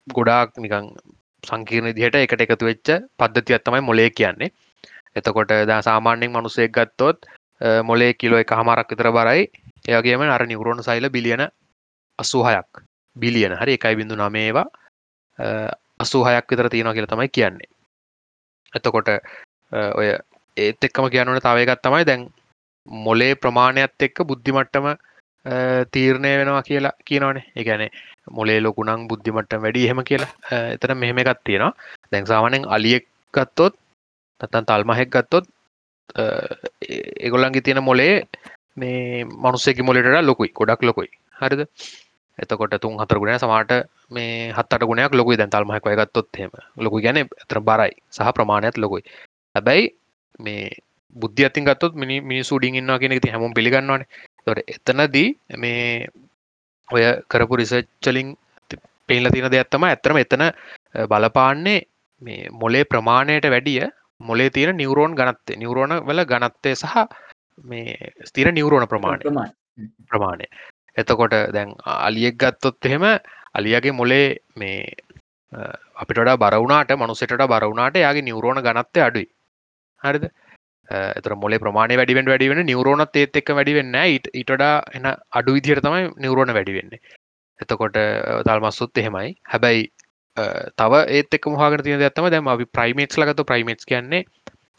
[0.07, 0.91] ගොඩාක් නිකං
[1.43, 4.53] සංකීර්ණ දිහට එකට එකතු වෙච්ච පද්ධතියක් තමයි මොලේ කියන්නේ.
[5.15, 7.25] එතකොට ද සාමාන්‍යෙන් මනුසෙක් ගත්තොත්
[7.84, 9.50] මොලේ කිලෝ එක හමාරක් විතර බරයි.
[9.88, 11.48] එයගේම අර නිවරෝණ සයිල බිලියන
[12.19, 12.69] අසූහයක්.
[13.15, 13.53] බිලියන.
[13.62, 14.67] හරි එකයි බිඳු නමේවා
[16.00, 17.69] අසූහයක් විතර තියෙනවා කියල තමයි කියන්නේ.
[18.74, 19.10] එතකොට
[20.00, 20.07] ඔය
[20.57, 22.29] ඒත් එක්කම කියන්නට තවයගත් තමයි දැන්
[22.88, 24.88] මොලේ ප්‍රමාණයත් එක්ක බුද්ධිමට්ටම
[25.94, 27.46] තීරණය වෙනවා කියලා කියනවනේ.
[27.62, 27.89] එකැනේ
[28.38, 30.32] මොලේ ලොකුණං බුද්ධිමට වැඩි එහෙම කියලා.
[30.75, 31.74] එතන මෙහෙම එකත් තියෙනවා.
[32.12, 33.75] දැන් සාමනෙන් අලියෙක් ගත්තොත්
[34.42, 35.46] තත්තන් තල්මහෙක් ගත්තොත්
[37.27, 38.13] එගොල්ලන්ගේ තියෙන මොලේ
[38.77, 41.10] මේ මනුස්සෙකි මොලට ලොකුයි ගොඩක් ලොකුයි.
[41.42, 41.62] හරිද?
[42.39, 43.72] එතකොට තුන් හතර ගුණ සමාට
[44.15, 45.38] මේ හත්තට ගුණයක් ලොකුයි.
[45.38, 47.94] දැන් තල්මහක් ගත්තොත් හෙම ලොකු ගැන එතර බරයි.
[48.12, 49.04] සහ ප්‍රමාණයක් ලොකුයි.
[49.56, 49.94] හැබැයි
[50.39, 50.70] මේ
[51.15, 54.07] බුද්ධ අතින් ගත්තොත් මිනි මිනිසු ඩින්ගන්නවා කියෙනෙ ති හැම පිළිගන්නවානේ.
[54.45, 56.07] තොට එතනදී මේ
[56.89, 58.29] ඔය කරපු රිසච්චලින්
[59.10, 60.43] පේල තින දෙයක්ත්තම ඇතරම එතන
[61.12, 61.79] බලපාන්නේ
[62.22, 63.88] මේ මොලේ ප්‍රමාණයට වැඩිය
[64.22, 66.95] මොලේ තියෙන නිවරෝන් ගනත්තේ නිවරෝණ වල ගනත්තේ සහ
[67.65, 69.24] මේ ස්තිර නිවරෝණ ප්‍රමාණය.
[70.05, 70.45] ප්‍රමාණය.
[70.97, 73.06] එතකොට දැන් අලියෙක් ගත්තොත් එහෙම
[73.54, 74.95] අලියගේ මොලේ මේ
[75.95, 79.28] අපිට බරවුණට මනුසෙට බරවුණට යාගේ නිවරෝණ ගනත්තේ අඩුයි.
[80.01, 80.25] හරිද
[80.89, 83.95] එතර මොලේ ප්‍රමාණය වැඩිවෙන් වැඩිවෙන නිවරෝණත් ඒත් එක් වැඩිවෙන්න
[84.41, 87.00] ඉටඩා එන අඩු විදිහයට තමයි නිවරෝණ වැඩිවෙන්නේ
[87.60, 87.98] එතකොට
[88.48, 89.36] තල්මස්සුත් එහෙමයි.
[89.52, 89.91] හැබැයි
[90.80, 94.24] තව ඒත් මොහග තිය ඇත්තම දැම අපි ප්‍රයිමේට්ස් ලගත ප්‍රයිමේට්ස් කියන්නේ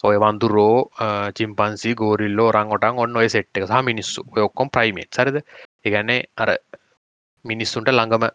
[0.05, 0.91] ඔය වන්දුරෝ
[1.39, 4.23] චිම්පන්සි ගෝරිල්ලෝ රංගොටන් ඔන්න ඔය සෙට් එක සහ මිනිස්සු.
[4.49, 5.41] ඔක්කොම් ප්‍රයිමේට් සරද
[5.85, 6.57] ඒගැන්නේ අර
[7.45, 8.29] මිනිස්සුන්ට ළඟම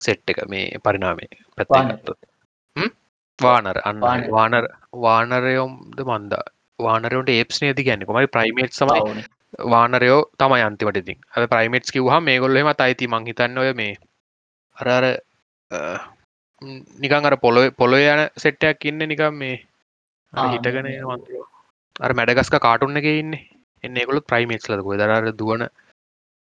[0.00, 2.16] සෙට් එක මේ පරිනාමේ පැත්ත
[3.38, 3.76] වානර.
[3.84, 4.00] අන්න.
[4.30, 4.68] වානර්
[5.04, 6.44] වානරයොම්ද මන්දා
[6.78, 9.24] වානරට ඒප්ස් නේති ගැන්න කොමයි ප්‍රයිමේට් සමයි
[9.72, 11.18] වානරයෝ තමයි අන්තිමට ඉතින්.
[11.34, 13.94] ඇ ප්‍රයිමේට්ස් කිවහ මේ ගොල්ලෙම අයිති මංහිතන්න ඔය මේ
[14.76, 15.04] අරර
[17.02, 19.56] නිකං අර පොලො පොලො යන සෙට්ටයක් ඉන්න නිකම් මේ
[20.52, 20.90] හිටගෙන
[22.00, 23.34] අර මැඩගස්ක කාටුන්න එක ඉන්න.
[23.84, 25.68] එන්නකොල ප්‍රයිමේට්ස් ලදකො දරර දුවන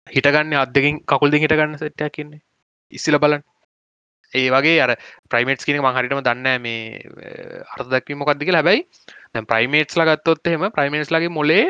[0.07, 2.35] හිටගන්න අදකින් කකුල්දි හිටගන්න සෙට්ටයක් ඉන්න.
[2.93, 3.41] ඉස්සල බලන්
[4.33, 4.91] ඒ වගේ අර
[5.31, 7.01] ප්‍රයිමේට්ස් කියන මහරිටම දන්න මේ
[7.73, 8.85] අර්ථ දක්වීම මොකක්දක ලැබයි
[9.35, 11.65] දැ ප්‍රයිමේට්ස් ලගත්තොත් එහෙම ප්‍රයිමේටස් ලගේ මොලේ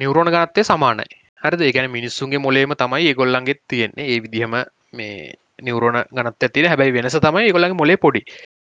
[0.00, 1.06] නිවරෝණ ගනත්තේ සමානයි.
[1.42, 1.60] හරද?
[1.60, 4.06] ඒකැන මිනිස්සුන්ගේ මොලේම තමයි ඒගොල්ලන්ගෙත් තියෙන්නේ.
[4.12, 4.54] ඒ විදිහම
[4.92, 8.22] මේ නිවරෝණ ගනත් ඇතින හැබැයි වෙනස තමයි ඒගොල්ලගේ මොලේ පොඩි.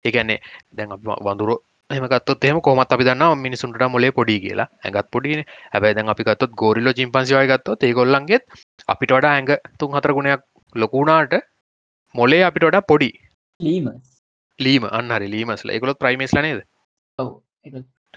[0.05, 0.39] ඒකැන්නේ
[0.77, 0.97] දැන්
[1.27, 1.53] වඳුර
[1.91, 4.69] එමකත් එම කොමත් අපි දන්න මිනිසුන්ට මොලේ පොඩි කියලා.
[4.85, 5.45] ඇඟත් පොඩි
[5.75, 8.45] හැබයි දැන් අපිකත් ගෝරිල්ල චිම්පන්සිවය ගත්තොත් ඒගොල්ලන්ගෙත්
[8.89, 11.37] අපිට වඩා ඇඟ තුන් හතර ගුණයක් ලොකුණාට
[12.15, 13.11] මොලේ අපිට වඩා පොඩි.
[13.61, 13.87] ලීම.
[14.59, 16.61] ලීම අන්නහරි ලීමස්ල එකකොත් ප්‍රයිමේස් නේද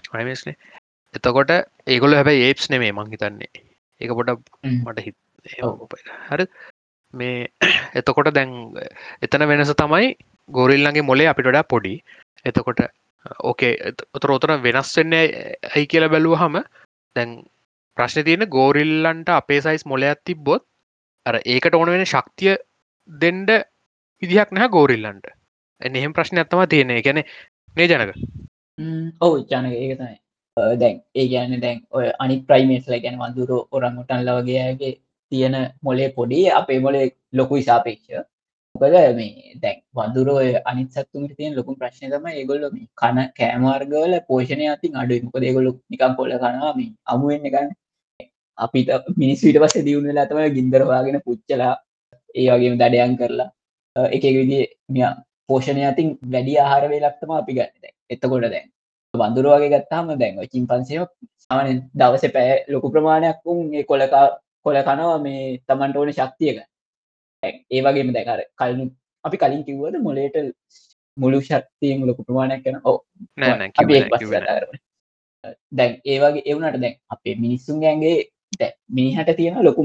[0.04, 0.56] ප්‍රයිමේස්නේ
[1.14, 1.52] එතකොට
[1.86, 3.50] ඒගොල හැබයි ඒප්ස් නෙමේ මං හිතන්නේ.
[4.00, 4.30] ඒක පොඩ
[4.64, 5.16] මට හිත්
[6.30, 6.46] හරි.
[7.14, 7.48] මේ
[8.00, 8.52] එතකොට දැන්
[9.22, 10.14] එතන වෙනස තමයි
[10.48, 11.94] ගොරිල්ලගේ මොලේ අපිට වඩා පොඩි.
[12.44, 12.82] එතකොට
[13.42, 16.58] ඕකේ ඔතර වෙනස් වෙන්න ඇයි කියලා බැලූ හම
[17.16, 17.36] දැන්
[17.96, 20.66] ප්‍රශ්න තියෙන ගෝරිල්ලන්ට අපේ සයිස් මොලයක් තිබ්බොත්
[21.26, 22.56] අර ඒකට ඕන වෙන ශක්තිය
[23.08, 23.50] දෙන්ඩ
[24.22, 25.26] විදිහක් නැහ ගෝරිල්ලන්ට.
[25.80, 27.22] එන්න එහෙම ප්‍රශ්න ඇත්තම තියෙනෙ ගැන
[27.76, 28.18] නේ ජනක
[29.20, 30.18] ඔවු චානක ඒක තමයි.
[30.76, 34.92] දැන් ඒ ගැන්න දැන් ඔය අනි ප්‍රයිමේස්ල ගැන වඳුරු ඔරංගුටන්ල වගේගේ
[35.32, 38.24] තියෙන මොලේ පොඩි අපේ මොලේ ලොකු ඉසාපේක්ෂ
[38.74, 42.64] මොකද මේ දැන් වඳුරෝය අනිත් සත්තුමට තියෙන ලොකු ප්‍රශ්න තම ඒගොල්ල
[43.00, 47.70] කන කෑමාර්ගවල පෝෂණය අතින් අඩු මොක ඒගොලු නිකම් කොල්ල කනවාම අමුවෙන්න ගන්න.
[48.58, 51.74] අපිට මිනිස්විට පස දියුණුවෙලා තම ගින්දරවාගෙන පුච්චලා
[52.34, 53.50] ඒ වගේම දඩයන් කරලා.
[53.96, 55.06] එක විදි මිය
[55.48, 58.68] පෝෂණය අතින් වැඩි ආහාර වේලක්තම අපි ගන්න එතකොට දැන්
[59.14, 61.06] බඳුර වගේ ගත්තාම දැන්ව චින් පන්සයෝ
[61.40, 64.26] සාමන දවස පෑ ලොකු ප්‍රමාණයක් වුන් ඒ කොලකා
[64.62, 66.58] කොල කනවා මේ තමන්ට ඕන ශක්තියක
[67.42, 68.84] ඒ වගේම දැකර කලනු
[69.24, 70.36] අපි කලින් කිව්වද මොලේට
[71.16, 72.98] මුළු ශක්තියෙන් ලොකු ප්‍රමාණයක් යන ඕ.
[75.70, 78.14] දැන් ඒ වගේ ඒ වුණාට දැන් අපේ මිනිස්සුන්ගේ
[78.52, 79.82] දැන් මිනිහට තියෙන ලොකු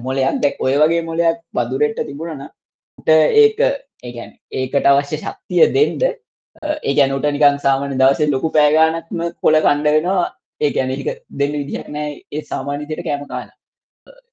[0.00, 2.50] මොලයක් දැන් ඔය වගේ මොලයක් වදුරෙට තිබුණා නම්
[2.98, 3.58] උට ඒක
[4.02, 9.20] ඒ කියන්නේ ඒකට අවශ්‍ය ශක්තිය දෙන්න අ, ඒ උට නිකන් සාමාන්‍ය දවසේ ලොකු පෑ ගාණක්ම
[9.42, 10.26] කොළ කණ්ඩ වෙනවා.
[10.60, 12.20] ඒ ඒක දෙන්න විදිහක් නැහැ.
[12.32, 13.56] ඒ සාමාන්‍ය විදිහට කෑම කාලා.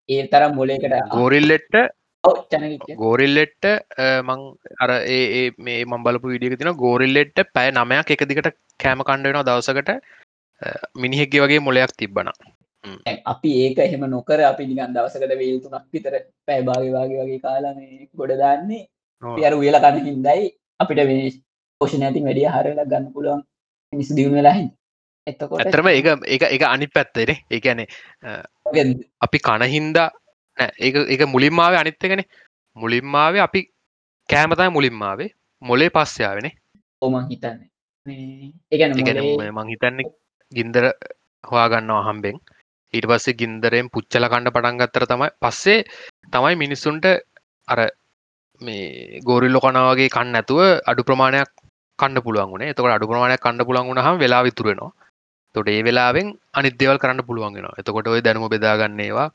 [0.10, 1.76] ඒ තරම් මොලේකට ගෝරිල්ලෙට්ට
[2.98, 3.66] ගෝරිල්ලෙට්ට
[4.28, 4.40] මං
[4.80, 9.48] අර ඒ මේ මං බලපු විඩියක තින ගෝරිල්ලෙට්ට පැය නමයක් එක දිකට කෑම කණ්ඩ වෙනවා
[9.50, 9.92] දවසකට.
[10.96, 12.30] මිනිහෙක්ගේ වගේ මොලයක් තිබ්බන
[13.26, 16.16] අපි ඒක එහෙම නොකර අපි නිකන් දවසකට වේල් තුනක් විතර
[16.68, 18.82] භාගේ වගේ වගේ කාලා මේ ගොඩ දාන්නේ
[19.24, 21.32] අපි අර උයලා කන හින්දායි අපිට මේ
[21.82, 23.42] පෝෂණ ඇති වැඩිය ආහාරයක් ගන්න පුළුවන්
[24.38, 24.78] වෙලා හින්දා.
[25.28, 27.88] එතකොට ඇතරම එක එක එක අනි පැත්තේන ඒකැනේ
[28.66, 28.80] ඔය
[29.26, 30.08] අපි කණහින්දා
[30.58, 30.72] නෑ.
[30.80, 32.24] ඒක ඒක මුලින්මාව අනිත්තගෙන
[32.78, 33.62] මුලින්මාවේ අපි
[34.30, 35.30] කෑමතයි මුලින්මාවේ
[35.62, 36.52] මොලේ පස්සයාවෙන
[37.02, 37.70] ඕමන් හිතන්නේ.
[38.08, 38.78] මේ ඒ
[39.72, 40.08] හිතන්නේ
[40.52, 40.86] ගින්දර
[41.44, 42.38] හවාගන්නවා හම්බෙන්.
[42.94, 45.80] ඊට පස්සේ ගින්දරෙන් පුච්චල කණ්ඩ පටන්ගත්තර තමයි පස්සේ
[46.34, 47.06] තමයි මිනිස්සුන්ට
[47.68, 47.80] අර
[48.62, 51.52] මේ ගෝරිල්ලො කනවගේ කන්න ඇතුව අඩු ප්‍රමාණයක්
[52.00, 54.92] කන්න පුළුවන් එතකට අඩු ප්‍රමාණයක් කන්න පුළන් වුණ හම වෙලා විතුරෙනවා
[55.56, 59.30] තොට ඒ වෙලාවෙන් අනිදේවල් කරන්න පුළුවන්ගෙන එතකොට ඔය දැනුම බෙදාගන්නේවා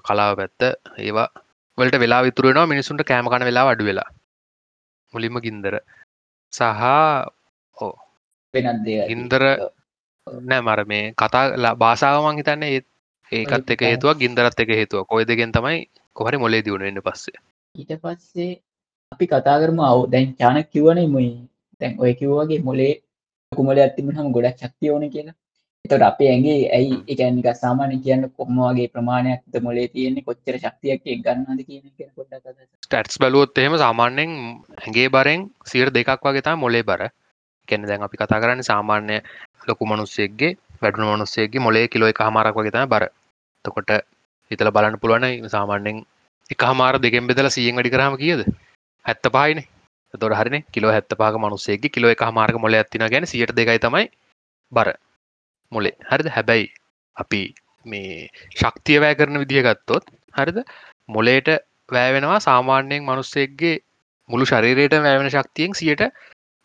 [0.00, 0.62] කලාව පැත්ත
[0.98, 1.28] ඒවා
[1.78, 4.08] වලට වෙලා විතුරෙනවා මිනිසුන්ට කෑම කන වෙලා අඩු වෙලා.
[5.12, 5.74] මුලින්ම ගින්දර
[6.52, 6.82] සහ
[8.54, 9.42] වෙනත් දේ ගින්දර
[10.42, 12.82] නෑ මර මේ කතා භාසාාවමං හිතන්නේ
[13.32, 15.80] ඒකත් එක හේතුවක් ගින්දරත් එක හේතුව කොය දෙගෙන් තමයි
[16.16, 17.38] කොහරි මොලේ දියුණුවෙන්න්න පස්සේ
[17.74, 18.52] ඊට පස්සේ
[19.12, 21.32] අපි කතා කරම අව දැන් චානක් කිවනේ මුයි.
[21.80, 22.92] තැන් ඔය කිව්වගේ මොලේ
[23.52, 25.34] කුමල ඇතිම හම ගොඩක් ශක්තිය ඕන කියලා.
[25.84, 31.84] එතට අපේ ඇගේ ඇයි එකනික සාමානය කියන්න කොම්මවාගේ ප්‍රමාණයක්ද මොලේ තියෙන්නේ කොච්චර ශක්තියක් ගන්නද කියන
[31.96, 32.46] කිය පොඩ්ඩක්
[32.84, 34.30] ස්ටටස් බලුවොත් එහෙම සාමාන්‍යෙන්
[34.78, 37.02] ඇගේ බරෙන් සිර දෙකක් වගේතා මොලේ බර.
[37.68, 39.18] කෙන දැන් අපි කතා කරන්න සාමාන්‍ය
[39.68, 43.04] ලොකු මනුස්සෙක්ගේ වැඩුණු මනුස්සේගේ මොලේ කිලෝ එක හමාරක් වගේ බර.
[43.64, 43.90] තකොට
[44.50, 46.04] හිතල බලන්න පුළුවන සාමාන්‍යෙන්
[46.50, 48.40] එක හමාර දෙකෙන් බෙදල සියෙන් වැඩි කරහම කියද?
[49.04, 49.60] හැත්ත පායින
[50.14, 50.56] තොර හරින.
[50.66, 54.06] කිලෝ හැත්ත පාක මනුස්සේගේ කිලෝ එක හමාරක මොල ඇතින ගැන සියට දෙකයි තමයි
[54.72, 54.88] බර
[55.72, 56.28] මොලේ හරිද?
[56.28, 56.66] හැබැයි
[57.16, 57.40] අපි
[57.86, 60.04] මේ ශක්තිය වෑ කරන විදිහ ගත්තොත්
[60.34, 60.58] හරිද?
[61.08, 61.48] මොලේට
[61.88, 63.76] වෑවෙනවා සාමාන්‍යයෙන් මනුස්සෙක්ගේ
[64.30, 66.02] මුළු ශරීරයට වැෑවෙන ශක්තියෙන් සියට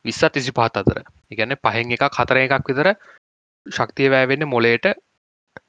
[0.06, 1.00] විස්සත් තිසි පහත් අතර
[1.32, 2.90] ඉගැන්න පහෙන් එකක් හතර එකක් විතර
[3.66, 4.86] ශක්තිය වෑවෙන්න මොලේට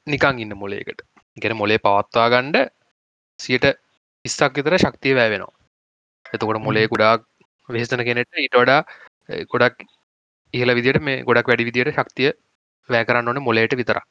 [0.06, 1.02] නිකං ඉන්න මොලේකට
[1.36, 2.70] ගැන මොලේ පවත්වා ගණ්ඩ
[3.40, 3.66] සියට
[4.24, 5.54] ඉස්සක් විතර ශක්තිය වෑවෙනවා.
[6.26, 7.24] එතකොට මොලේ ගොඩාක්
[7.68, 8.80] වෙහෙසන කෙනෙට ඊට වඩා
[9.48, 9.84] ගොඩක්
[10.54, 12.30] ඉහල විදිට මේ ගොඩක් වැඩි විදියට ශක්තිය
[12.88, 14.08] වෑ කරන්න ඕන මොලේට විතරක්.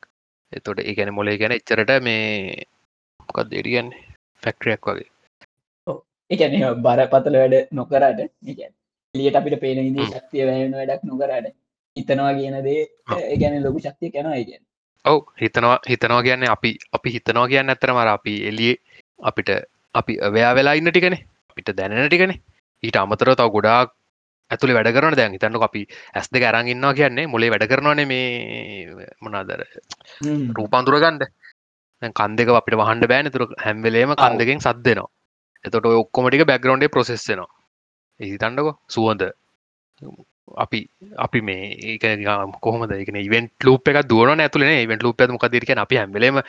[0.51, 2.65] එතොට ඒගැන මොලේ ගැන එච්චරට මේ
[3.19, 3.93] මොකක් දෙරියන්
[4.43, 5.09] ෆැක්ටරයක් වගේ.
[6.29, 8.19] එකන බරපතල වැඩ නොකරට
[9.15, 10.11] ලියට අපිට පේන විදි.
[10.13, 11.53] ශක්තිය වැයන වැඩක් නොකරට
[11.97, 12.81] හිතනවා කියන දේ
[13.23, 14.63] ඒගැන ලොකු ශක්තිය කැනවා ඉගැන්
[15.05, 15.19] ඔව්.
[15.41, 18.73] හිතනවා හිතනවා කියන්නේ අපි අපි හිතනවා කියන්න ඇතර මර අපි එලිය
[19.21, 19.49] අපිට
[19.95, 21.15] අපි අවයා වෙලා ඉන්න ටිකන.
[21.51, 22.33] අපිට දැනෙන ටිකන.
[22.83, 23.89] ඊට අමතර තව ගොඩාක්
[24.51, 25.35] ඇතුළි වැඩ කරන දැන්.
[25.35, 29.63] හිතන්නක අපි ඇස් දෙක අරන් ඉන්නවා කියන්නේ මොලේ වැඩ කරනවානේ මේ මොනාදර
[30.57, 31.23] රූපන්දුරගන්ඩ
[32.01, 33.31] කන් දෙක අපිට වහන්ඩ බෑන.
[33.31, 35.09] තුර හැම්වෙලේම කන් දෙකෙන් සද්දෙනවා
[35.65, 37.51] එතොට ඔය ඔක්කොමටික බැග්‍රවන්්ඩේ ප්‍රසෙස්සෙනවා
[38.19, 39.23] හිතන්නකො සුවන්ද
[40.57, 40.79] අපි
[41.17, 42.03] අපි මේ ඒක
[42.61, 42.91] කොහොමද?
[42.91, 46.41] එක ඉවෙන්ට ලූප එක දුවන ඇතුලන ඉවෙන්ට ලූප මොක දිරක අපි හැමලේම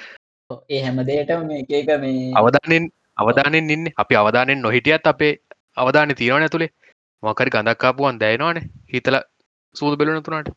[0.68, 3.86] ඒ හැමදේට මේ එක එක මේ අවධානෙන් අවධානෙන් ඉන්න.
[3.96, 5.32] අපි අවධානෙන් නොහිටියත් අපේ
[5.76, 6.70] අවධාන තියෙනවන ඇතුළේ
[7.22, 9.18] මොකරි ගඳක්කාපුුවන් දැයනවානේ හිතල
[9.76, 10.50] සූද බෙලුන තුනාට.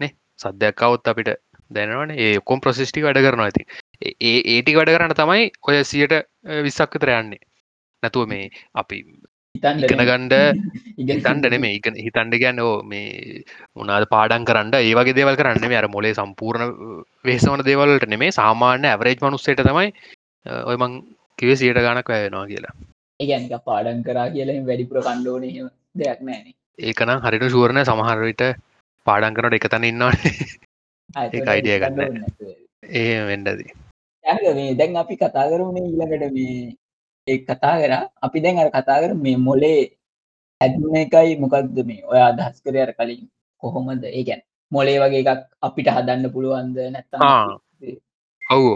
[0.00, 0.12] නේ?
[0.38, 1.30] සද්‍යයක්කවුත් අපිට
[1.70, 3.66] දැනවන ඒ කොම් ප්‍රසිස්ටි වැඩ කරනවා ඇති
[4.02, 6.16] ඒ ඒටි වැඩ කරන්න තමයි ඔය සියට
[6.64, 7.42] විස්සක් විතර යන්නේ.
[8.02, 8.98] නැතුව මේ අපි
[9.54, 10.34] ඉගෙන ගණ්ඩ
[11.10, 13.42] හිතන්ඩ නෙමේ එක හිතන්ඩ ගැන්න ඕ මේ
[13.76, 16.74] මොනාද පාඩන් කරන්න ඒවගේ දේවල් කරන්න අර මොලේ සම්පූර්ණ
[17.24, 19.88] වේසවන දේවල්ට නෙමේ සාමාන්‍ය ඇවරේජ් මනුස්සේට තමයි
[20.64, 20.94] ඔය මං
[21.40, 22.74] කිව සියට ගණක් වැයනවා කියලා.
[23.20, 25.44] ඒගැනික පාඩන් කරා කියලම වැඩිපුර කණ්ඩෝන
[25.98, 26.46] දෙයක් නෑන
[26.78, 28.42] ඒකනම් හරිට ශූරණය සමහරවිට
[29.06, 30.12] පාඩන් කරනට එක තැන ඉන්නවා
[31.26, 32.24] ඒක අයිඩිය ගන්න
[32.96, 33.72] ඒ වෙන්ඩදී
[34.24, 36.76] මේ දැන් අපි කතා කරුණේ ඊළඟට මේ
[37.26, 37.92] ඒ කතා කර.
[38.22, 39.80] අපි දැන් අර කතා කර මේ මොලේ
[40.60, 42.04] ඇත්ම එකයි මොකක්ද මේ?
[42.04, 43.22] ඔය අදහස් කරයර කලින්
[43.62, 44.04] කොහොමද?
[44.08, 47.58] ඒගැන් මොලේ වගේ එකක් අපිට හදන්න පුළුවන්ද නැත්තා
[48.42, 48.72] ඔවු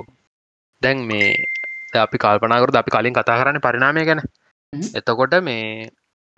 [0.83, 1.29] දැන් මේ
[1.97, 4.21] අපි කල්පනාකරද අපි කලින් කතා කරන්න පරිනාමය ගැන.
[4.95, 5.91] එතකොට මේ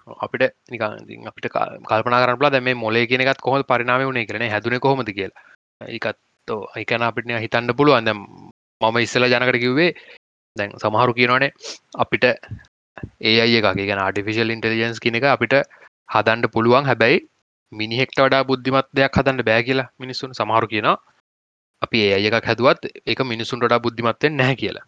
[0.06, 1.48] අපිට නිකන් අපිට
[1.84, 5.42] කල්පනා කරලා දැ මේ මොලේ කියෙනකත් කොහොම පරිනාම වුණේ කරන හැදුන කොහොමද කියලා?
[5.88, 6.18] ඒකත්
[6.76, 8.04] එකන අපිට හිතන්න පුළුවන්.
[8.04, 8.20] දැම්
[8.80, 9.90] මම ඉස්සල ජනකට කිව්වේ
[10.56, 11.50] දැන් සමහරු කියනවානේ
[11.96, 12.24] අපිට
[13.22, 15.54] ඒ අය එක ගැන ආටිෆිසිල් ඉන්ටලිජන්ස් කියන එක අපිට
[16.08, 16.84] හදන්ඩ පුළුවන්.
[16.84, 17.24] හැබැයි
[17.72, 20.96] මිනිහෙක්ට වඩා බුද්ධිමත් දෙයක් හදන්න බෑ කියලා මිනිස්සුන් සමහරු කියනවා.
[21.82, 24.86] අපි ඒ අය එකක් හැදුවත් එක මිනිසුන්ට බුද්ධිමත්වෙන් නැහැ කියලා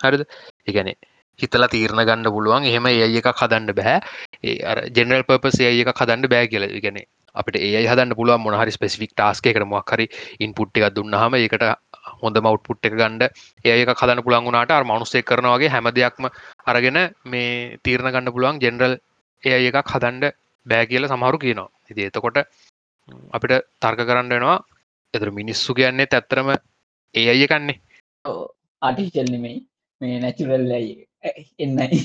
[0.00, 0.26] හරිද?
[0.66, 0.96] එකනේ
[1.38, 2.64] හිතලා තීරණ ගන්න පුළුවන්.
[2.64, 3.96] එහෙම ඒ අය එකක් හදන්න බෑ.
[4.44, 6.72] ඒ අර ජෙනරල් පර්පස් ඒ අය එකක් හදන්න බෑ කියලා.
[6.78, 10.06] ඉගැනේ අපට ඒ හදන්න පුළුවන් මොනහරි ස්පෙසිෆික් ටාස්ක එකට මොක්හරි
[10.40, 11.64] ඉන්පුට් එකක් දුන්නහම ඒකට
[12.22, 13.22] හොඳ මවට්පුට් එක ගණ්ඩ
[13.64, 16.28] ඒක හදන්න පුළන් වුණට අර මනුස්සේ කරනවාගේ හැම දෙයක්ම
[16.66, 18.98] අරගෙන මේ තීරණ ගන්න පුළුවන් ජෙනරල්
[19.42, 20.34] ඒ එකක් හදන්ඩ
[20.66, 21.70] බෑ කියල සමහරු කියනවා.
[21.90, 22.38] ඉති එතකොට
[23.32, 24.58] අපිට තර්ක කරන්න වෙනවා.
[25.14, 26.54] එතර මිනිස්සු කියන්නේ ඇත්තරම
[27.14, 27.78] ඒ අය කන්නේ
[28.82, 29.58] ආටිෂල් නෙමෙයි.
[30.00, 30.72] මේ නැචුරල්
[31.58, 32.00] එන්නයි.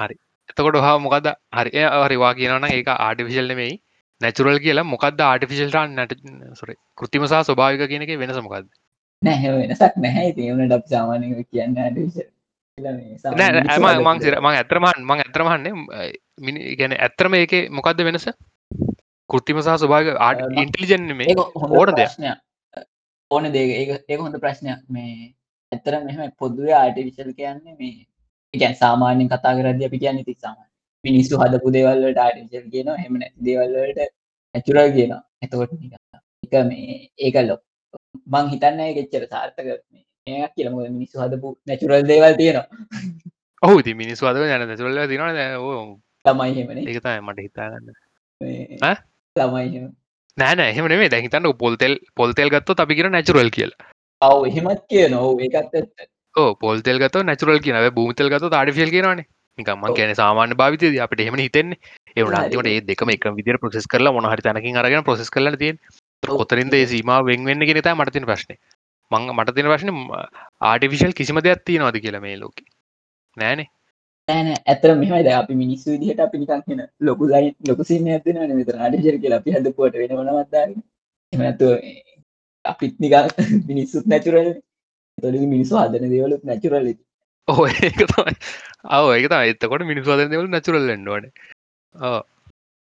[0.00, 0.16] හරි.
[0.50, 3.74] එතකොට හා මොකද හරි හරිවා කියනන ඒක ආටිවිශල් නෙමෙයි.
[4.20, 6.12] නැචුරල් කියලා මොකක්ද ආටිෆිශල්ටන් නැට
[6.58, 8.68] සොර කෘතිමසා ස්වභාවික කියන එක වෙනස මොකක්ද
[9.22, 10.28] නැහැ වෙනසක් නැහැ.
[10.36, 11.74] තිවුණ ඩක් සාමානය කියන්න
[14.00, 14.54] මං සිර මං
[15.22, 15.72] ඇතරමහන්නේ
[16.40, 18.26] මිනි ගැන ඇත්තරම ඒක මොකක්ද වෙනස?
[19.30, 22.12] කෘතිම සහ ස්වභාග ආට ඉන්ටලිජන් මේ ඕන දෙයක්.
[23.30, 23.66] ඕන දේ
[24.08, 24.80] ඒ හොඳ ප්‍රශ්නයක්.
[24.88, 25.34] මේ
[25.72, 27.94] ඇත්තර මෙම පොදුවේ ආටිවිශල් කියන්නේ මේ
[28.54, 30.56] ගැන් සාමාන්‍යෙන් කතා කරද අපි කියන්න ති සාම
[31.04, 34.00] මිනිස්සු හදපු දේවල්ලට ආටිවිශල් කියන හෙම දේවල්ලට
[34.54, 35.74] ඇචුරල් කියන එතකොට
[36.44, 37.62] එක මේ ඒක ලොක්
[38.28, 39.68] මං හිතන්න ගෙච්චර සාර්ථක
[40.26, 42.66] මේ කියලම මිනිස්සු හදපු නැචුරල් දේවල් තියෙනවා.
[43.62, 45.24] ඔහු ති මිනිස් වද යන නැතුරල්ල තින
[46.24, 47.94] තමයි හෙමන ඒකතයි මට හිතාගන්න.
[49.36, 49.86] ළමයි
[50.36, 50.86] නෑන එහෙම.
[50.88, 53.72] නේ දැහිතන්න පොල්තෙල් පොල්තෙල් ගත්ත අපි කියෙන නැචුරල් කියල
[54.22, 55.76] ඔව එහෙමත් කිය නොව ඒකත්
[56.34, 57.78] ඕ පොල්තෙල් ගත නැචුරල් කියන.
[57.92, 59.26] භූතල් ගත ආඩිෆිල් කියනවානේ.
[59.58, 61.78] නිකම්ම කියන සාමාන්‍ය භාවිත අපට එහෙම හිතෙන්නේ.
[62.16, 65.80] ඒවන අන්තිමට ඒ දෙකම එක විදිර ප්‍රසෙස් කරලා මොනහරි තැනකින් අරගෙන ප්‍රසෙස් කරල තියෙන්
[66.22, 68.56] කොතරින්ද සීම වෙන්වෙන්න ගෙනතා මටතින ප්‍රශ්නය
[69.10, 69.90] මං මට තින වශන
[70.62, 72.56] ආටිවිශල් කිසිම දෙයක් තියෙනවාද කියලා මේ ලෝක?
[73.36, 73.68] නෑනේ.
[74.28, 77.32] ෑන ඇතර මෙමයි ද අපි මිනිස්සු දිහට අපි නිකන් කියන ලොකු
[77.68, 80.68] ලොකුසින්න ඇතින මෙතර අඩිජර කියලා අපි හදපුට වෙන වනවත්දාර
[81.32, 81.70] එමනතු
[82.64, 83.22] අපිත් නිකා
[83.66, 84.50] මිනිස්සුත් නැචුරල්
[85.18, 86.90] තොල මිනිස්සු හදන දේවලුත් නැචුරල්
[87.48, 88.34] ඕ ඒක තමයි.
[88.88, 91.30] අව ඒක එතකොට මිනිස් වදන දෙවල නැචුරල් ෙන්ඩුවන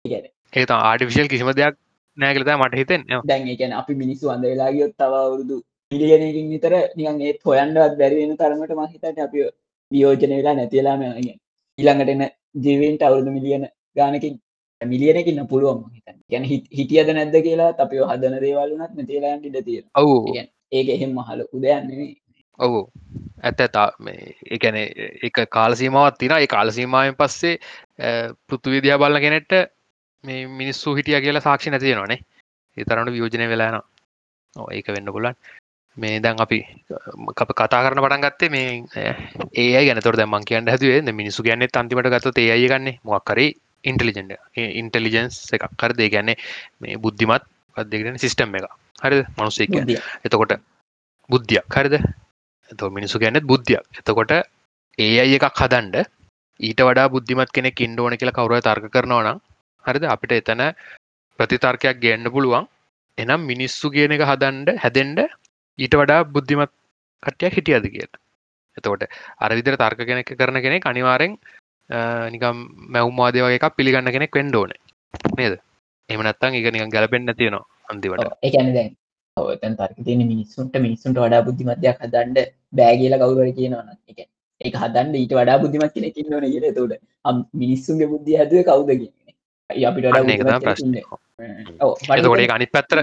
[0.08, 1.76] ඒ ආටිවිශල් කිසිම දෙයක්
[2.18, 5.58] නෑකලතා මට හිතෙන් දැන් එකන අපි මිනිස්සු අඳ වෙලාගියොත් තවරුදු
[5.92, 9.50] පිළිගෙනකින් විතර නිකන් ඒත් හොයන්ඩවත් බැරිවෙන තරමට මහිතට අපි
[9.92, 12.26] වියෝජන වෙලා නැතිලාම ඊළඟට එන්න
[12.58, 13.64] ජීවන්ට අවුරුදු මිලියන
[13.96, 14.36] ගානකින්
[14.82, 20.18] මිලියනකින්න පුළුවන් හිතන් ගැන හිටියද නැද්ද කියලා අපිය හදන දේවල්ලුනත් නැතිලාට ඉඩ තිය ඔවු.
[20.72, 22.10] ඒක එහෙම මහල උදයන්නේ
[22.60, 22.82] ඔවු.
[23.44, 23.88] ඇත ඇතා
[24.52, 24.78] එකන
[25.24, 27.56] එක කාලසීමාවත් තින ඒ කාලසීමාවෙන් පස්සේ
[28.48, 29.74] පෘතුවිදියා බලන්න කෙනෙට්ට
[30.24, 32.20] මේ මිනිස්සු හිටිය කියලා සාක්ෂි නැතිය නොනේ
[32.78, 33.82] ඒ තරට වියෝජනය වෙලාන
[34.72, 35.36] ඒක වෙන්න පුලන්
[35.98, 36.60] මේ දැන් අපි
[37.34, 38.70] කතා කරන පටන් ගත්තේ මේ
[39.56, 43.48] ඒ ගැනතොර දැමන් කියන්න හැතුවේ මිනිසු ගැන්න අන්තිමට ගත්ත ඒය ගන්න මොක්කරි
[43.84, 44.32] ඉන්ටලිජෙන්ට
[44.82, 45.66] ඉන්ටලිජන්ස් එකක්.
[45.80, 46.38] කර දේ ගැන්නේ
[46.80, 47.44] මේ බුද්ධිමත්
[47.76, 48.68] පදගෙන සිිස්ටම් එක
[49.02, 50.54] හරි මනුස්සේ කිය එතකොට
[51.30, 51.66] බුද්ධියක්.
[51.70, 51.96] හරිද?
[52.72, 53.84] එත මිනිසු ගැනෙත් බුද්ධියක්.
[54.00, 54.32] එතකොට
[55.00, 55.96] ඒ අයි එකක් හදන්ඩ
[56.60, 59.40] ඊට වඩා බුද්ධිමත් කෙනෙ ඉන්ඩෝන කියලා කවරුව තර්ක කරනවා නම්
[59.84, 60.04] හරිද?
[60.06, 60.64] අපිට එතන
[61.40, 62.68] ප්‍රතිතර්කයක් ගන්න පුළුවන්.
[63.18, 65.20] එනම් මිනිස්සු කියන එක හදන්ඩ හැදෙන්ඩ
[65.80, 66.72] ඊට වඩා බුද්ධිමත්
[67.24, 68.22] කට්ටයක් හිටියද කියලා.
[68.78, 69.04] එතකොට
[69.40, 71.38] අරවිදිර තර්ක කෙනෙක් කරන කෙනෙක් අනිවාරෙන්
[72.30, 72.58] නිකම්
[72.90, 74.72] මැව්මාදය වගේ එකක් පිළිගන්න කෙනෙක් වෙන්ඩෝන
[75.38, 75.56] නේද?
[76.10, 78.92] එමනත්තන් එක නික ගැලපෙන්න්න තියෙනවා අන්තිවට එකන දැන්
[79.38, 82.40] ඔතන් තර්ක තියෙන මිනිස්සුන්ට මිනිස්සුන්ට වඩා බුද්ධිමත්යක් හදන්ඩ
[82.74, 84.20] බෑගේල කවුර කියනවන එක
[84.62, 86.66] ඒක හදන්න ඊට වඩා බුද්ධිමත් කෙනෙ කින්නවන කියල.
[86.74, 86.94] තොට
[87.56, 90.06] මිනිස්සුන්ගේ බුද්ධිය හැදුව කවුද කියන්නේ අපිට
[92.18, 93.00] එතකොට අනි පැත්තර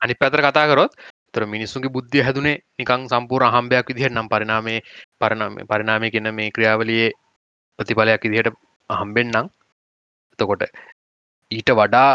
[0.00, 0.92] අනි පැතර කතා කරොත්
[1.32, 4.80] තර මිනිස්සුන්ගේ බුද්ධිය හැදුනේ නිකං සම්පූර් අහම්භයක් විදිහට නම් පරිනාමේ
[5.18, 7.10] පරණම පරිනාමය කියන්න මේ ක්‍රියාවලියේ
[7.78, 8.58] ප්‍රතිඵලයක් ඉදිහට
[8.90, 9.46] අහම්බෙන්න්නම්
[10.34, 10.62] එතකොට
[11.50, 12.10] ඊට වඩා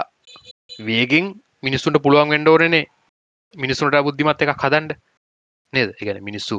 [0.82, 1.26] වේගෙන්
[1.63, 2.86] මිනිස්සුන්ට පුළුවන් වෙන්ඩෝරනේ
[3.56, 4.98] මිනිස්සුන්ට බුද්ධිමත් එකක් හදන්ඩ
[5.74, 5.89] නේද?
[6.02, 6.56] එකන මිනිස්සු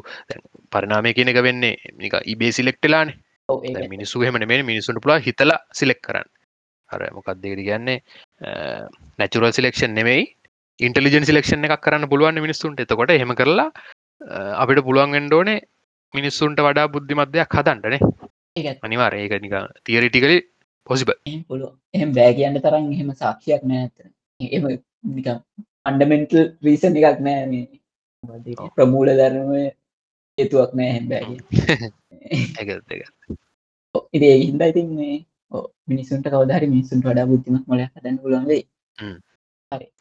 [0.72, 6.28] පරිනාමය කියන එක වෙන්නේ නික ඉබේ සිලෙක්ටලානේ මිනිස්සු හෙමන මේ මිනිසුන්ට පුලා හිතල සිලෙක් කරන්න.
[6.90, 8.02] අර මොකක්දේද කියන්නේ?
[9.18, 10.24] නැචුරල් සිලෙක්ෂන් නෙමෙයි
[10.78, 12.80] ඉන්ටලිජන් සිලෙක්ෂන් එකක් කරන්න පුළුවන් මිනිස්සුන්ට.
[12.80, 13.70] එතකොට හෙම කරලා
[14.62, 15.64] අපිට පුළුවන් ගෙන්ඩෝනේ
[16.14, 18.00] මිනිස්සුන්ට වඩා බුද්ධිමත්දයක් හදන්ටනේ
[18.82, 20.42] අනිවාර ඒක නික තියරිටිකල
[20.86, 21.14] පොසිබ
[21.48, 23.94] පුළුව එහම බෑ කියන්න තරන් එහෙම සාක්ෂයක් නෑත
[24.40, 24.66] එම
[25.10, 25.26] නික
[25.84, 27.68] අන්ඩමෙන්ටල් රීසන් එකක් නෑ මේ.
[28.74, 29.70] ප්‍රමූල ධර්මය
[30.38, 31.36] හේතුවක් නෑ හැම් බෑ
[34.14, 35.26] ඉදේ හින්ද ඉතින් මේ
[35.86, 38.64] මිනිසුන්ට කවදහරි මිනිසුන්ට වඩා බුද්ධිමක් මොල හදන්න පුලන්වේ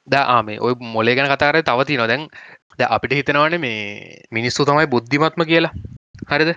[0.08, 2.28] දආමේ ඔය මොලේ ගැන කතාරය තවති නොදැන්
[2.80, 5.74] ද අපිට හිතනවන මේ මිනිස්සු තමයි බුද්ධිමත්ම කියලා.
[6.28, 6.56] හරිද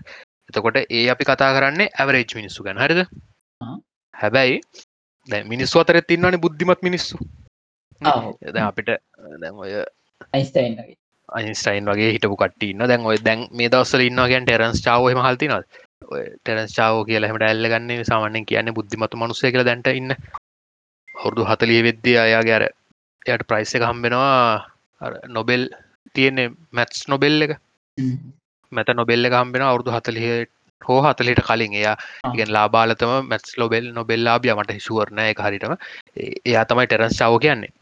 [0.51, 2.83] එතකොට ඒ අපි කතා කරන්නේ ඇවරේජ් මිනිස්සු ගැන.
[2.85, 3.03] හරිද?
[4.15, 4.57] හැබැයි
[5.29, 7.17] දැ මිනිස්සු අතරත් ඉන්නවන බුද්ධිමත් මිනිස්සු.
[8.55, 8.91] දැ අපිට
[9.43, 9.73] දැන් ඔය
[11.29, 12.11] අයිස්ටයින් වගේ.
[12.15, 15.55] හිටපු කටන්න දැන් ඔය දැන් මේ දවස්සල ඉන්නවාගෙන් ටෙරන්ස් චාවහම හල්තින
[16.43, 20.17] ටෙරන්ස් චාව කියලහමට ඇල්ල ගන්න සාමනෙන් කියන්නේ බුද්ධිමතු මනුසය කළ දැන්ට ඉන්න.
[21.09, 22.65] අවුරදු හතලිය වෙද්දී අයා ගැර
[23.27, 24.67] එයට ප්‍රයිස් එක හම්බෙනවා.
[25.37, 25.63] නොබෙල්
[26.15, 27.53] තියෙන්නේ මැත්ස් නොබෙල් එක
[28.73, 30.47] මැත නොබෙල්ල එක හම්බෙන අවුරදු හතලිය
[30.83, 31.73] හෝ හතලිට කලින්.
[31.75, 31.97] එයා
[32.35, 35.75] ඉගෙන් ලාබාලතම මැත්ස් ලොබෙල් නොබෙල්ලාබිය මට හිසුවරණය එක හරිටම
[36.47, 37.73] එයා තමයි ටෙරන්ස් චාව කියන්නේ.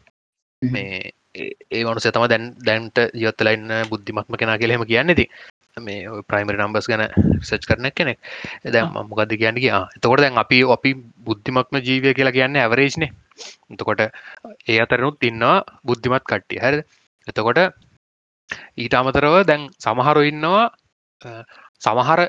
[0.61, 5.25] මේ ඒ මනු සතම දැන් දැන්ට ජීවත්තලයින්න බුද්ධිමත්ම කෙන කියලහෙම කියන්නේති
[5.77, 7.03] මේ ප්‍රයිමරි නම්බස් ගැන
[7.41, 8.19] සච් කරන කෙනෙක්.
[8.65, 10.91] දැම් මොකද කියන්න කිය එතකොට දැන් අපි අපි
[11.27, 14.01] බුද්ධිමත්ම ජීවය කියලා කියන්න ඇවරේජ්න එතකොට
[14.67, 16.59] ඒ අතරනුත් ඉන්නවා බුද්ධිමත් කට්ටිය.
[16.63, 16.75] හැර
[17.27, 17.59] එතකොට
[18.77, 20.65] ඊට අමතරව දැන් සමහරු ඉන්නවා
[21.81, 22.21] සමහර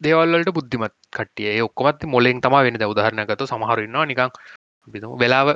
[0.00, 4.30] දේවල්ලට බුද්ධිමත් කටිය ඔක්කොමත් මොලෙන් තම වෙන උදාහරණයකතු සමහරන්නවා නිකං
[5.22, 5.48] වෙලාව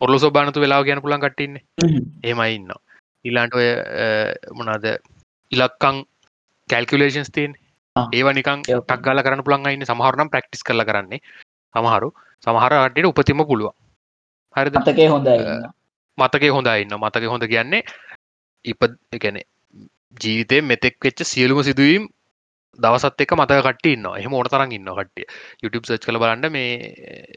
[0.00, 1.60] ඔරලු සෝබානතු වෙලාව ගැන පුලන් කටඉන්න
[2.22, 2.72] ඒමයි ඉන්න
[3.24, 3.68] ඉල්ලාන්ට ඔය
[4.52, 4.86] මොනාද
[5.52, 6.02] ඉලක්කං
[6.68, 7.56] කැල්කුලේෂන්ස් තින්
[7.96, 9.84] ඒව නිකං ටක්ගල කරන්න පුළන් ඉන්න.
[9.84, 11.20] සමහරනම් ප්‍රක්ටිස් කල කරන්නේ.
[11.74, 12.08] සමහරු
[12.42, 13.72] සමහරටට උපතිම පුළුව
[14.54, 15.28] හරි මතකේ හොඳ
[16.18, 17.82] මතකේ හොඳ ඉන්න මතක හොඳ කියන්නේ
[18.64, 19.42] ඉප එකැනෙ
[20.14, 22.04] ජීවිතය මෙතෙක් වෙච්ච සියලුම සිදුවීම්
[22.78, 25.26] දවසත් එක මතක කට න්න එහම ඕන තරන් ඉන්න කටිය
[25.62, 26.70] YouTube සච් කළ බලන්න මේ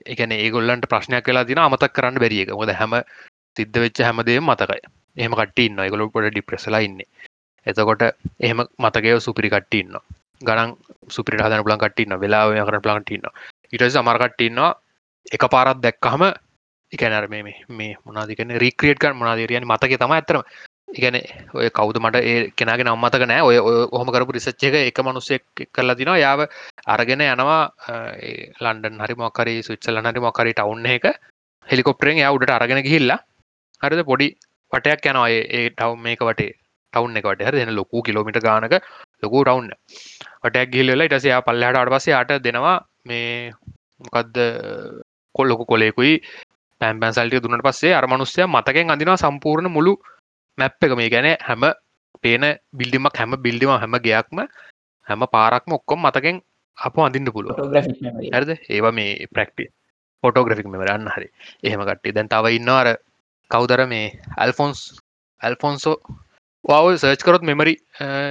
[0.07, 2.95] එකන ඒගොල්ලන්ට ප්‍රශ්නයක් කලා දින අමතක් කරන්න බැරිියක ොද හැම
[3.57, 4.81] සිද්ධ වෙච්ච හැමදේ මතකයි.
[5.17, 7.01] එහම කටන්න එකගොලු පොට ඩිප්‍රෙසලා ඉන්න.
[7.65, 8.03] එතකොට
[8.39, 9.95] එහෙම මතකය සුපිරි කට්ටඉන්න
[10.41, 10.73] ගනන්
[11.09, 13.31] සුපිරි හදන පුලන් කටන්න වෙලාව කර ප්ලන්ටන්න
[13.73, 14.69] ඉට සමරකට්ටන්නවා
[15.29, 16.23] එක පාරත් දැක්කහම
[16.91, 20.43] එකනර මේ මේ මොනාදිකන රික්‍රියට් කන් මොනාදරයන මතක තම ඇතරම
[20.87, 21.17] ඉගැන
[21.53, 23.41] ඔය කවුද මට ඒ කෙනගේ නම්මතක නෑ.
[23.41, 23.57] ඔය
[23.91, 26.45] ඔහොම කරපු රිසච්ච එක එක මනුස්සෙක් කරලා දිනවා යාව
[26.87, 27.61] අරගෙන යනවා
[28.59, 31.07] ලන්ඩන් හරි මොකරි සුච්චල හරි මොකරි ටවුන් එක.
[31.67, 33.19] හෙලිකොප්ටරෙන් යා උඩට අරගෙන ගිහිල්ලා
[33.81, 34.29] හරිද පොඩි
[34.71, 35.27] පටයක් යනවා.
[35.29, 36.53] ඒ ටව් මේක වටේ
[36.93, 38.75] ටවුන් එකට හර දෙන ලොකු කිලෝමිට ගානක
[39.23, 39.69] ලොකු ටවුන්න
[40.43, 43.51] වටයක් ගිල්ල ඉටසයා පල්ලහට අඩ පසේ අට දෙනවා මේ
[43.99, 44.37] මොකක්ද
[45.35, 46.13] කොල්ලොකු කොලෙකුයි
[46.81, 49.93] පැම්පැන් සල්ටිය දුන්නට පස්සේ අරමනුස්්‍යය මතකෙන් අඳිනවා සම්පූර්ණ මුළු
[50.57, 51.63] මැප් එක මේ ගැන හැම
[52.19, 54.43] පේන බිල්ඩිමක් හැම බිල්ඩිම හැම ගයක්ම
[55.07, 56.43] හැම පාරක්ම ඔක්කොම් මතකෙන්
[56.77, 57.57] අප අඳන්න පුළුව
[58.31, 59.65] ඇද ඒවා මේ ප්‍රක්ටි
[60.23, 61.27] ෆොටෝග්‍රෆික් මෙවරන්න හරි.
[61.63, 62.87] එහෙම කට්ටි දැන් තව ඉන්නවාර
[63.51, 64.79] කවුදර මේ ඇල්ෆොන්ස්
[65.41, 65.95] ඇල්ෆොන්සෝ
[66.65, 67.75] වාව සර්ච් කරොත් මෙමරි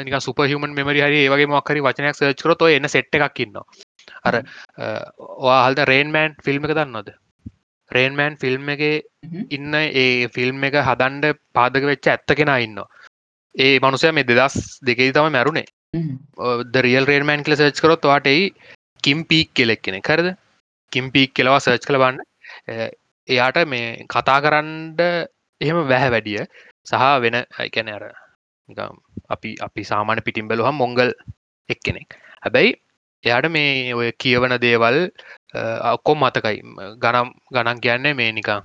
[0.05, 3.61] නික සුප හමන් මෙමරි හරි ඒවගේ මොක්කරි වචනයක් සර්ච් කරොත් එන්න සෙට් එකක් ඉන්න
[4.25, 4.35] අර
[5.41, 7.15] වාහල්ද රේන්මෑන් ෆිල්ම් එක දන්නොද
[7.91, 8.83] රේන්මෑන් ෆිල්ම් එක
[9.51, 12.81] ඉන්න ඒ ෆිල්ම් එක හදන්ඩ පාදක වෙච්ච ඇත්ත කෙන ඉන්න
[13.55, 15.67] ඒ මනුසය මේ දෙදස් දෙකේ තම මැරුණේ.
[16.75, 18.53] දරියල් රේන්මෑන් කල සර්ච් කරොත් වාටයි
[19.03, 20.29] කිම් පීක් කෙලෙක් කෙනෙ කරද
[20.93, 22.19] කිම් පීක් කෙලවා සර්ච් කළ බන්න
[23.29, 25.01] එයාට මේ කතා කරන්ඩ
[25.61, 26.43] එහෙම වැහැ වැඩිය
[26.87, 28.05] සහ වෙන අයිකැන අර
[29.29, 31.11] අපි අපි සාමාන පිටිම් බැලුහම් මොංගල්
[31.69, 32.09] එක් කෙනෙක්.
[32.43, 32.77] හැබැයි
[33.27, 34.99] එයාට මේ ඔය කියවන දේවල්
[35.93, 36.61] ඔක්කොම් මතකයි.
[37.03, 38.59] ගනම් ගණන් කියන්නේ මේ නිකා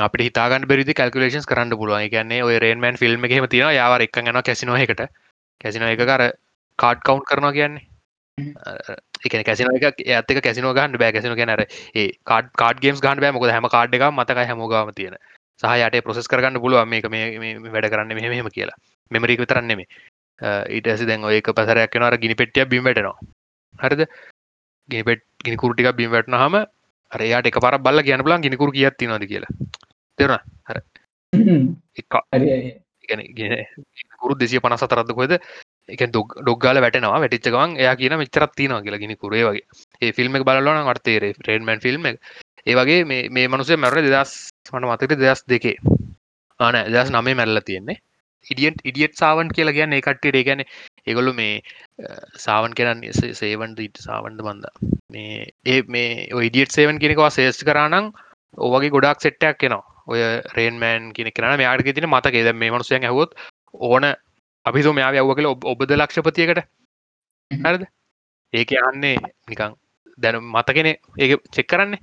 [0.00, 2.08] අපට හිතාගන්න බෙරි කල්කුලේෂන් කරන්න පුළුවන්.
[2.10, 5.02] කියන්නේ ඔය රේන්මන් ෆිල්ම් එකම තියෙන යාව එක් යන කැසිනෝ එකට
[5.60, 6.24] කැසිනෝ එක කර
[6.78, 7.82] කාඩ් කවුන්් කරනවා කියන්නේ.
[9.26, 11.12] එක කැසින එක ඇතක කැසිනෝ ගන්න බෑ.
[11.12, 13.32] කැසින ගැනර ඒ කාඩ් කාඩ් ගේම්ස් ගන්න බෑ.
[13.32, 15.16] මොක හැම කාඩ් එක මතකයි හැමෝගම තියෙන.
[15.62, 18.76] සහයට ප්‍රසෙස් කරගන්න පුළුව මේක මේ වැඩ කරන්න මෙහෙම කියලා.
[19.10, 19.86] මෙමරික විතරන්නෙමේ
[20.70, 23.14] ඊට ඇසි දැන් ඒක පසරයක් කෙනවර ගිනි පෙටිය බිමටනවා
[23.82, 24.02] හරිද?
[24.88, 26.56] ගිනිපෙට් ගිනිකුරටික බිම් වැටන හම
[27.12, 29.52] අරයාට එක පර බල්ල කියන පුලන් ගිනිකුර කියත් නද කියලා.
[30.18, 30.78] තෙරන හර.
[34.22, 35.32] ගුරු දෙසිය පනස තරද කොද
[35.88, 37.20] එක ඩොග්ගල වැටනවා.
[37.24, 39.66] වැටිච්චකවන් එයා කියන මෙචරත් තිනවා කියලා ගෙන කුරේ වගේ.
[40.02, 44.32] ඒ ෆිල්ම් එක බලන වර්තේරේ ෆ්‍රේන්මන් ෆිල්ම් ඒ වගේ මේ මනුසේ මැර දෙදස්
[44.72, 45.76] මට මතක දෙදස් දෙකේ.
[46.60, 47.98] ආන දස් නමේ මැල්ල තියෙන්නේ.
[48.46, 50.62] ඉඩියන්ට ඉඩියට් සාවන් කියලා කියන්න එකට්ට ඒගැන
[51.06, 51.54] ඒගොලු මේ
[52.36, 53.02] සාවන් කරන්න
[53.40, 54.64] සේවන්ට ඉට සාවන්ඩ බන්ද.
[55.10, 58.12] මේ ඒ මේ ඉඩියට් සේවන් කෙනෙකවා සේස් කරනම්
[58.58, 60.20] ඕවගේ ගොඩක් සෙට්ටයක් කෙනවා ඔය
[60.56, 63.36] රේන්මෑන් කෙන කරන මෙයාට තින මතකේ ද මේ මනුසයන් ඇහොත්
[63.74, 64.04] ඕන
[64.66, 66.60] අපිතු මෙයාව අව්ව කළ ඔබද ලක්ෂපතියකට?
[67.50, 67.82] හරද?
[68.52, 69.16] ඒක යන්නේ
[69.48, 69.74] නිකං
[70.18, 72.00] දැන මතකෙන ඒ චෙක් කරන්නේ.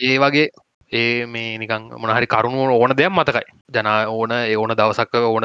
[0.00, 0.46] ඒ වගේ
[0.92, 3.44] ඒ මේ නිකං මොනහරි කරුණුව ඕන දෙයක් මතකයි.
[3.68, 5.44] ජන ඕන ඕන දවසක්ක ඕන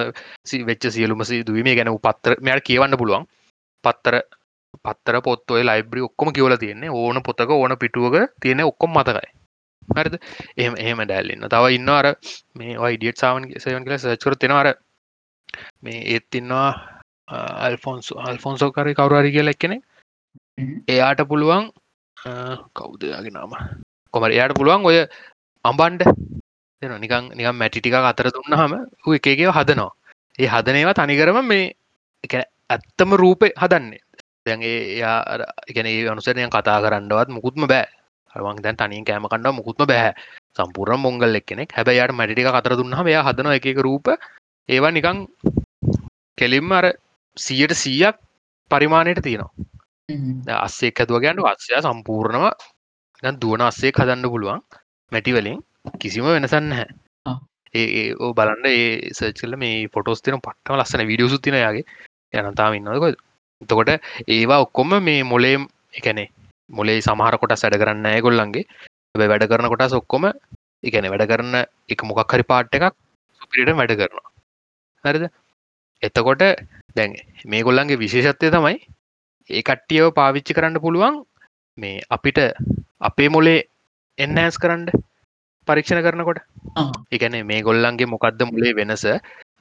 [0.65, 3.27] වෙච්ච සියලුමසි දුවීමේ ගැන පත්තර මෙයට කියවන්න පුළුවන්.
[3.83, 4.15] පත්තර
[4.79, 6.89] පත්තර පොත්තුව ලයිබ්‍රි ඔක්කොම කියවල තියන්නේ.
[6.91, 9.29] ඕන පොතක ඕන පිටුවක තියෙන ඔක්කොම් මතකයි.
[9.89, 10.15] හරිද?
[10.57, 12.07] එහම එහෙම ඩැල්ලන්න තව ඉන්න අර
[12.55, 14.73] මේ වයිඩියට් සාවන් සයන් කියල සචකර තිෙනවාර
[15.83, 16.69] මේ ඒත් ඉන්නවා
[17.61, 19.77] අල්ෆොන්සු අල්ෆොන්සෝ කරි කවුරරි කියල එක්කෙනෙ
[20.87, 21.71] එයාට පුළුවන්
[22.73, 23.51] කෞදයාගේ නාම?
[24.13, 24.97] කොමර එයාට පුළුවන් ඔය
[25.69, 26.01] අම්බන්ඩ
[26.81, 29.91] දෙන නිකං නිකම් මැටි ටික අතර දුන්නහම හු එකගේ හදනවා.
[30.39, 31.73] ඒ හදනේවා තනිකරම මේ
[32.23, 32.33] එක
[32.69, 34.01] ඇත්තම රූපය හදන්නේ.
[34.45, 35.19] දැන්ගේ එයා
[35.69, 37.87] එකන අනුසරයන් කතා කරන්නවත් මුකුත්ම බෑ.
[38.33, 40.13] හවන් දැන් තනින් කෑම කණ්ඩ මුකුත්ම බෑ.
[40.57, 41.69] සම්පූර්ණ මොංගල් එක්කෙනෙක්.
[41.71, 44.07] හැබැයියට මැටික කතර දුන්නහම එයා හදන එක රූප.
[44.69, 45.25] ඒවා නිකං
[46.37, 46.85] කෙලින්ම අර
[47.37, 48.15] සියට සීයක්
[48.71, 49.51] පරිමාණයට තියෙනවා.
[50.57, 52.45] අස්සේ හැදුව ගැන්ට වත්සය සම්පූර්ණව
[53.41, 54.61] දුවන අස්සේ හදන්න පුළුවන්
[55.11, 55.59] මැටිවලින්
[55.99, 56.87] කිසිම වෙනසන්න හැ
[57.75, 61.85] ඒ ඕ බලන්න ඒ සචල්ල මේ පොටස් තින පට්ටම ලස්සන විඩියසු තින යාගේ.
[62.33, 63.09] යනතාම ඉන්නකො
[63.61, 63.91] තකොට
[64.27, 66.27] ඒවා ඔක්කොම මේ මොලේම් එකනේ
[66.69, 68.65] මොලේ සමහර කොට සැඩ කරන්න ඇගොල්ලන්ගේ
[69.23, 70.25] වැඩ කරන කොටස් ඔක්කොම
[70.83, 71.55] එකන වැඩ කරන
[71.89, 72.95] එක මොකක් හරි පාට් එකක්
[73.41, 74.27] සුපිරිට වැඩ කරනවා.
[75.03, 75.25] හරිද?
[76.01, 76.43] එතකොට
[76.95, 78.77] දැන් මේ ගොල්ලන්ගේ විශේෂත්වය තමයි
[79.49, 81.23] ඒ කට්ටියව පාවිච්චි කරන්න පුළුවන්
[81.77, 82.39] මේ අපිට
[83.01, 83.59] අපේ මොලේ
[84.17, 84.85] එන්නෑස් කරන්න
[85.67, 86.39] පරීක්ෂණ කරනකොට.
[87.11, 89.05] එකන මේ ගොල්ලන්ගේ මොකක්ද මුලේ වෙනස?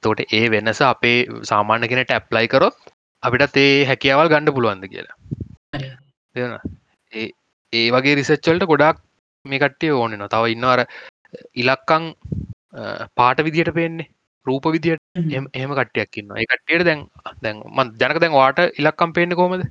[0.02, 1.18] තෝට ඒ වෙනස අපේ
[1.50, 2.76] සාමාන්‍ය කෙනට ඇප්ලයි කරොත්
[3.22, 5.16] අපිට ඒ හැකියාවල් ගණ්ඩ පුළුවන්ද කියලා.
[7.72, 9.00] ඒ වගේ රිසච්චල්ට ගොඩක්
[9.44, 10.84] මේ කට්ටිය ඕනෙන තව ඉන්නවර
[11.62, 12.04] ඉලක්කං
[13.14, 14.10] පාට විදියට පේන්නේ.
[14.46, 15.02] රූප විදියට.
[15.54, 17.02] එහම කට්ටයක් ඉන්න ඒ කට්ටියට දැන්
[17.42, 19.66] දැන් මන් ජනක දැන් වාට ඉලක්කම් පේන්න කොමද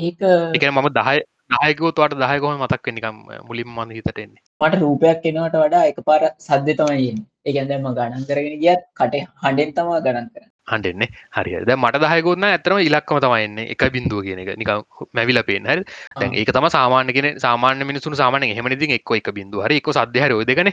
[0.00, 0.26] ඒක
[0.56, 1.18] එක මම දහය
[1.50, 7.10] දායකෝතුවට දහයකොම මතක් නිකම් මුලින් මඳ හිතටෙන්නේ මට රූපයක් එනවට වඩා එක පාර සද්ධ තමයි
[7.44, 12.80] ඒගැන්දම ගණන් කරගෙන ගියත් කට හඬෙන් තමා ගණන් කර හඩෙන්නේ හරි ද මට දහයකුන්න ඇතරම
[12.80, 14.52] ඉලක්කම තමයින්නේ එක බින්දුව කියන එක.
[14.56, 14.70] නික
[15.12, 15.82] මැවිල පේන හරි
[16.16, 20.72] දැන් ඒක තම සාමාන්‍යගෙන සාමාන්‍ය මිනිසුන් සාමාන හෙමනිති එක් එක බින්දු හරි එක සදහර ෝදගන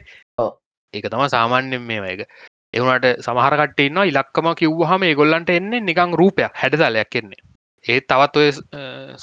[0.94, 2.22] ඒක තම සාමාන්‍යෙන් මේ එක.
[2.74, 7.47] එවුණට සමහරකට ඉන්න ඉලක්කම කිව්හම ඒගොල්ලන්ට එන්නේ නිකං රූපයක් හැඩතලයක් එන්නේ
[7.88, 8.50] ඒ තවත් ඔය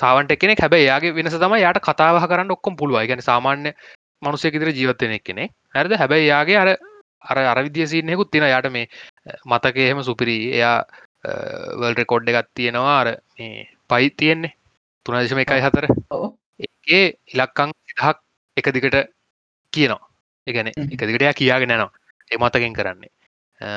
[0.00, 3.72] සාවන්ට කෙනෙ හැබ යාගේ වෙනස තම යායට කතාව කරන්න ඔක්කොම් පුළුව ගැන සාමාන්‍ය
[4.22, 5.44] මනුසයකිතර ජීවත්වයෙනෙක් කෙනෙ
[5.74, 5.92] හැරද?
[6.02, 6.70] හැබැයි යාගේ අර
[7.30, 8.86] අර අරවිද්‍ය සිීනෙකුත් තින යට මේ
[9.46, 10.76] මතක එහෙම සුපිරි එයා
[11.80, 12.96] වල් රෙකෝඩ් එකත් තියෙනවා.
[13.00, 13.08] අර
[13.38, 14.54] මේ පයි තියෙන්නේ.
[15.06, 15.86] තුනදශම එකයි හතර.
[16.88, 17.04] ඒ
[17.34, 18.16] ඉලක්කං දහක්
[18.56, 18.96] එක දිකට
[19.72, 20.02] කියනවා.
[20.46, 21.92] එකන එක දිකට කියාගෙන නවා
[22.30, 23.12] ඒ මතකෙන් කරන්නේ.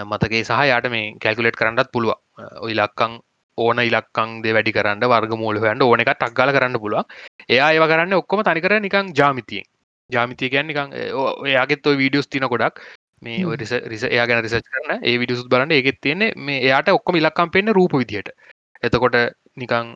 [0.05, 2.15] මතකේ සහ යාට මේ කැල්කුලෙට් කරන්නත් පුළුව
[2.73, 3.19] ඉලක්කං
[3.57, 7.03] ඕන ඉලක්කං දෙ වැඩි කරන්න වර්ග මූල හන්න ඕන එක ටක්ගල කරන්න පුළුව
[7.49, 9.67] එයා ඒව කරන්න ඔක්කොම තනිකර නිකං ජාමිතියෙන්.
[10.09, 10.95] ජාමිතිය ගැන් නිකං
[11.43, 12.81] ඔයාගෙත් ඔය වීඩියස් තින ගොඩක්.
[13.21, 17.15] මේ රිස රිස එයා ගැන රිසච් කරන ඒ විඩියුස් බලන්න ඒගෙත් තියෙන්නේ මේ එයාට ඔක්කොම
[17.15, 18.29] ඉලක්කම් පෙන්න්න රූප විදිහට
[18.83, 19.17] එතකොට
[19.55, 19.87] නිකං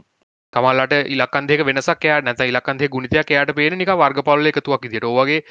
[0.53, 5.05] තමල්ලට ඉලක්කන් දෙක වෙනසක් යා නැත ඉලක්කන්දේ ගුණිතයක් එයාට පේන නික වර්ග පල්ල එකතුවක් විදිට
[5.05, 5.41] ඔවගේ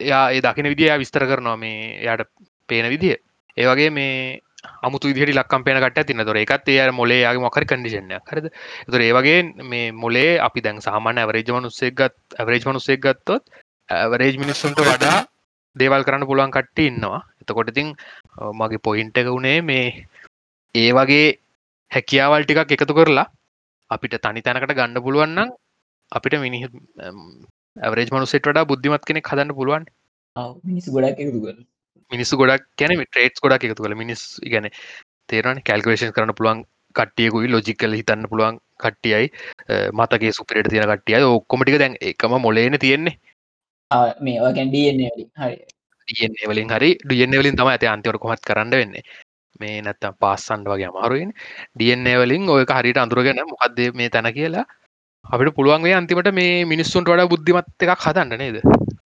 [0.00, 2.30] එයා ඒ දකින විදිහ විස්තර කරනවා මේ යායට
[2.68, 3.16] පේන විදිහ
[3.56, 4.14] ඒවගේ මේ
[4.82, 8.46] අමුතු විදිහට ලක්කම් පේනකට තින තොර එකත් ඒ මොලේ යාගේ මොකර කඩිෂන්ය හරද
[8.86, 13.42] තුර ඒවගේ මේ මොලේ අපි දැන් සාමාන්‍ය ඇවරේජ මනුස්සෙක්ගත් ඇවරේජ් මනුස්සෙක් ගත්තොත්
[13.88, 15.18] ඇවරේජ් මිනිස්සුන්ට වඩා
[15.76, 17.94] දේවල් කරන්න පුළුවන් කට්ට ඉන්නවා එතකොට ඉතින්
[18.54, 19.86] මගේ පොයින්ට එක වුණේ මේ
[20.74, 21.26] ඒ වගේ
[21.90, 23.26] හැකියාවල් ටිකක් එකතු කරලා
[23.90, 25.54] අපිට තනි තැනකට ගන්න පුළුවන්නම්
[26.12, 26.66] අපිට මිනි
[27.76, 29.84] ඇවරේජ් මනුසෙට වඩා බුද්ධිමත් කෙනෙක් හදන්න පුළුවන්
[30.64, 31.58] මිනිස් ගොඩක් එකතු කර
[32.10, 34.68] මිනිස්සු ගොඩක් කැන ට්‍රේට් ගොඩක් එකතු කළ මිනිස් ගැන
[35.28, 39.30] තේරන කල්කවේෂන් කරන පුළුවන් කට්ටියකුයි ලොජිකල් හිතන්න පුළුවන් කට්ටියයි.
[39.92, 43.18] මතගේ සුපිට තියෙන කට්ටිය ඔක්කොමටික දැන් එකම මොලේන තියෙන්නේ.
[44.20, 46.46] මේවා ගැන් හරි.
[46.48, 46.90] වලින් හරි.
[47.04, 49.04] ඩියන්නේ වලින් තම ඇති අන්තිවට කොමත් කරන්න වෙන්නේ.
[49.60, 51.30] මේ නැත්තම් පාස්සන්ඩ වගේ අමාරුවෙන්
[51.76, 54.64] ඩන්නේ වලින් ඔය හරිට අඳුරගෙන මොකක්ද මේ තැන කියලා
[55.24, 58.56] අපිට පුළුවන්ගේ අන්තිමට මේ මිනිස්සුන්ට වඩා බුද්ධිමත් එකක් හදන්න නේද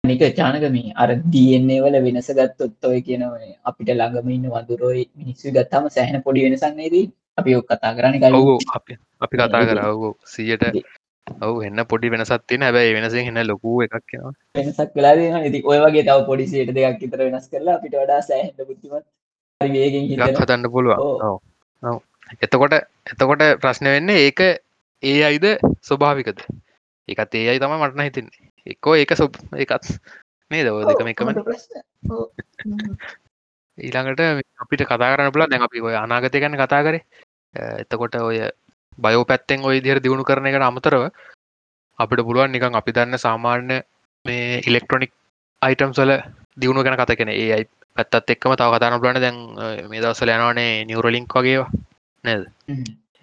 [0.04, 3.34] නික චානක මේ අර දන්නේ වල වෙනස ගත්තොත් ඔය කියනව
[3.64, 7.06] අපිට ළඟම ඉන්න වඳුරෝයි මිනිස්සු ගත්තම සෑහන පොඩි වෙනසන්නේදී
[7.38, 8.38] අපි ඔක් කතා කරන්න කල
[8.74, 10.66] අපි අපි කතා කරව සියට
[11.42, 15.14] ඔව එන්න පොඩි වෙනසත් තින හැබැයි වෙනසිෙන් එන්න ලොකු එකක් කියෙනවා වෙනසක් කලා
[15.48, 19.06] ති ඔය වගේ තව පොඩිසියට දෙයක් ඉතර වෙනස් කරලා අපිට වඩා සෑහට බුද්ධිමත්
[19.62, 21.32] වේගෙන් හදන්න පුළුවන්.
[22.42, 22.78] එතකොට
[23.08, 24.42] එතකොට ප්‍රශ්න වෙන්නේ ඒක
[25.04, 25.48] ඒ අයිද
[25.82, 26.48] ස්වභාවිකද?
[27.08, 29.86] ඒකත් ඒ අයි තම මටන හිතින්නේ එක්කෝ ඒක සොබ් එකත්
[30.52, 31.28] මේ දව දෙකම එකම
[33.78, 34.22] ඊළඟට
[34.58, 37.04] අපිට කතා කරන පුල දැන් අපි ඔය අනාගතය ගැන කතා කරේ.
[37.82, 38.38] එතකොට ඔය
[38.98, 41.04] බයෝ පැත්තෙන් ඔය දිහර දියුණු කරන එකට අමතරව
[42.00, 43.78] අපිට පුළුවන් නිකන් අපි දන්න සාමාන්‍ය
[44.26, 45.12] මේ ඉලෙක්ට්‍රොනික්
[45.62, 46.12] අයිටම් සල
[46.58, 47.66] දියුණු ගැන කත කෙන ඒ අයි
[47.98, 49.38] පැත්තත් එක්කම තව කතාන බලන දැන්
[49.90, 51.70] මේ දවසල යනවානේ නිවරලින්ක් වගේවා
[52.24, 52.44] නැද?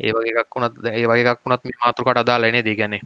[0.00, 3.02] ඒ වගේ එකක් වුණත් ඒ වගේ එකක් වුණත් මාතෘකට අදා ලනේ දී ගැනේ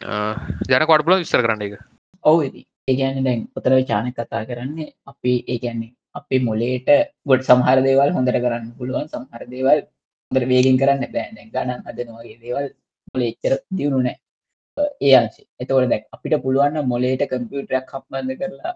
[0.00, 1.78] ජන කොඩ්බල විස්තර කරන්න එක
[2.24, 2.40] ඔව
[2.88, 6.88] ඒගැන දැන් පොතර චාන කතා කරන්නේ අපි ඒගැන්නේ අපි මොලේට
[7.26, 9.80] ගොඩ සමහර දේවල් හොඳට කරන්න පුළුවන් සමහර දේවල්
[10.30, 12.66] හොඳට වේගෙන් කරන්න බෑන ගණන් හදනවාගේ දේවල්
[13.12, 14.16] මොල එච්චර දියුණු නෑ.
[15.00, 18.74] ඒ අංශේ එතකොට දැක් අපිට පුළුවන්න මොලේට කම්පියුටරයක් හම්බන්ධ කරලා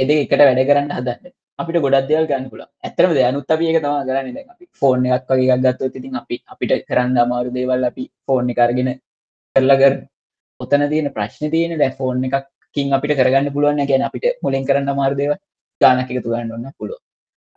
[0.00, 1.34] එද එකට වැඩ කරන්න හදන්න.
[1.58, 4.34] අපිට ගොඩක් දෙවල් ගන්න පුල ඇතරම දයනුත් අපික තම කරන්න.
[4.36, 8.90] දැ අපි ෆෝර්න එකක් වගේ ගත්ත ඉතින් අපි අපිට කරන්න අමාරු දේවල් අපි ෆෝර්න් එකරගෙන
[9.56, 9.94] කරලගර
[10.60, 15.32] ඔතන තියෙන ප්‍රශ්න තියෙන දැ ෆෝර්න් එකකින් අපිට කරගන්න පුළුවන් ගැන අපිට මුලින් කරන්න අමාරුදේව
[15.80, 17.00] ගානක එකතු ගන්න ඔන්න පුළුව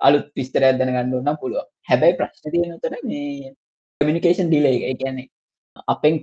[0.02, 3.54] අලුත් විස්තර ඇදන ගන්න ඔන්න පුළුව හැබැයි ප්‍රශ්න තියෙන උතන මේ
[4.02, 4.98] කමිනිකේෂන් ඩිලේ එක.
[5.00, 5.28] කියන්නේ
[5.88, 6.16] අපෙන්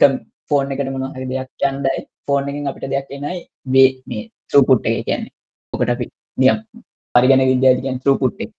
[0.51, 5.05] ෆෝර්න් එකට මොන හරි දෙයක් යන්දයි ෆෝර්න් එකින් අපිට දෙයක් එනයි වේ මේ සුපුට් එක.
[5.05, 5.33] කියන්නේ
[5.73, 6.07] ඔකට අපි
[6.39, 6.59] නියම්
[7.15, 8.53] පරිගන විද්‍යාතිකන් ත්‍රපුට් එක.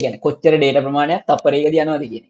[0.00, 2.26] කියන කොච්චර ඩේට ප්‍රමාණයක් තපරේක යනවාද කියන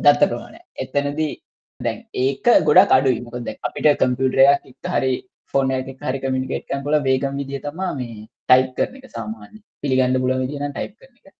[0.00, 1.32] දත්ත ප්‍රමාණය එතනදී
[1.80, 3.20] දැන් ඒක ගොඩක් අඩුයි.
[3.20, 5.12] මොකද අපිට කම්පියුටරයක් එක් හරි
[5.54, 10.16] ෆෝන එක හරි කමිනිකේට් කන් කොල වේගම් විදිිය තමා මේ ටයිප් කරන එක සාමාන්‍ය පිළිගන්න
[10.16, 11.34] පුල විදින ටයිප් කරන එක.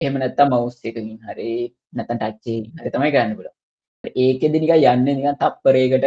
[0.00, 1.50] එහම නැත්තා මවස් එකකින් හරි
[1.92, 3.48] නැතන් ටච්චේ හරි තමයි ගන්න පුල
[4.16, 6.06] ඒක දිනික යන්න නිකන් තප්පරේකට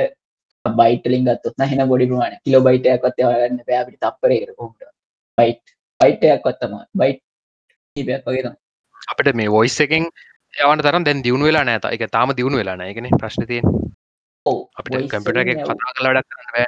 [0.65, 4.85] බයිටලින් ගත්තුත් හෙන බොඩි ප්‍රමාණ කිලෝ බයිටයක් වත් ගන්න පැපිට තප්පරේකට කොමට
[5.37, 7.21] බයිට් බයිටයක් කොත්තම බයිට්
[7.95, 8.53] පයක් වගේ
[9.07, 10.09] අපිට මේ වොයිස් එකෙන්
[10.55, 13.61] යවන තරම් දැන් දියුණු වෙලා නෑත එක තාම දියුණු වෙලා නෑගෙන ප්‍රශ්නතිය
[14.79, 16.67] අපිට කම්පිට කතා කළ වැඩක් කරන්න බෑ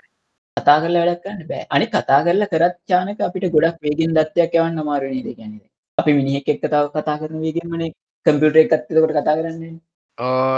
[0.58, 1.64] කතා කරලා වැඩක් කරන්න බෑ.
[1.70, 5.62] අනි කතා කරලා කරත් චානක අපිට ගොඩක් වේගෙන් දත්තයක් යවන්න අමාරුණේද ගැනද
[5.98, 7.86] අපි මිනිහෙක් එක් කතාව කතා කරන වේගෙන්මන
[8.26, 9.74] කම්පියුටර එකත්තකොට කතා කරන්නේ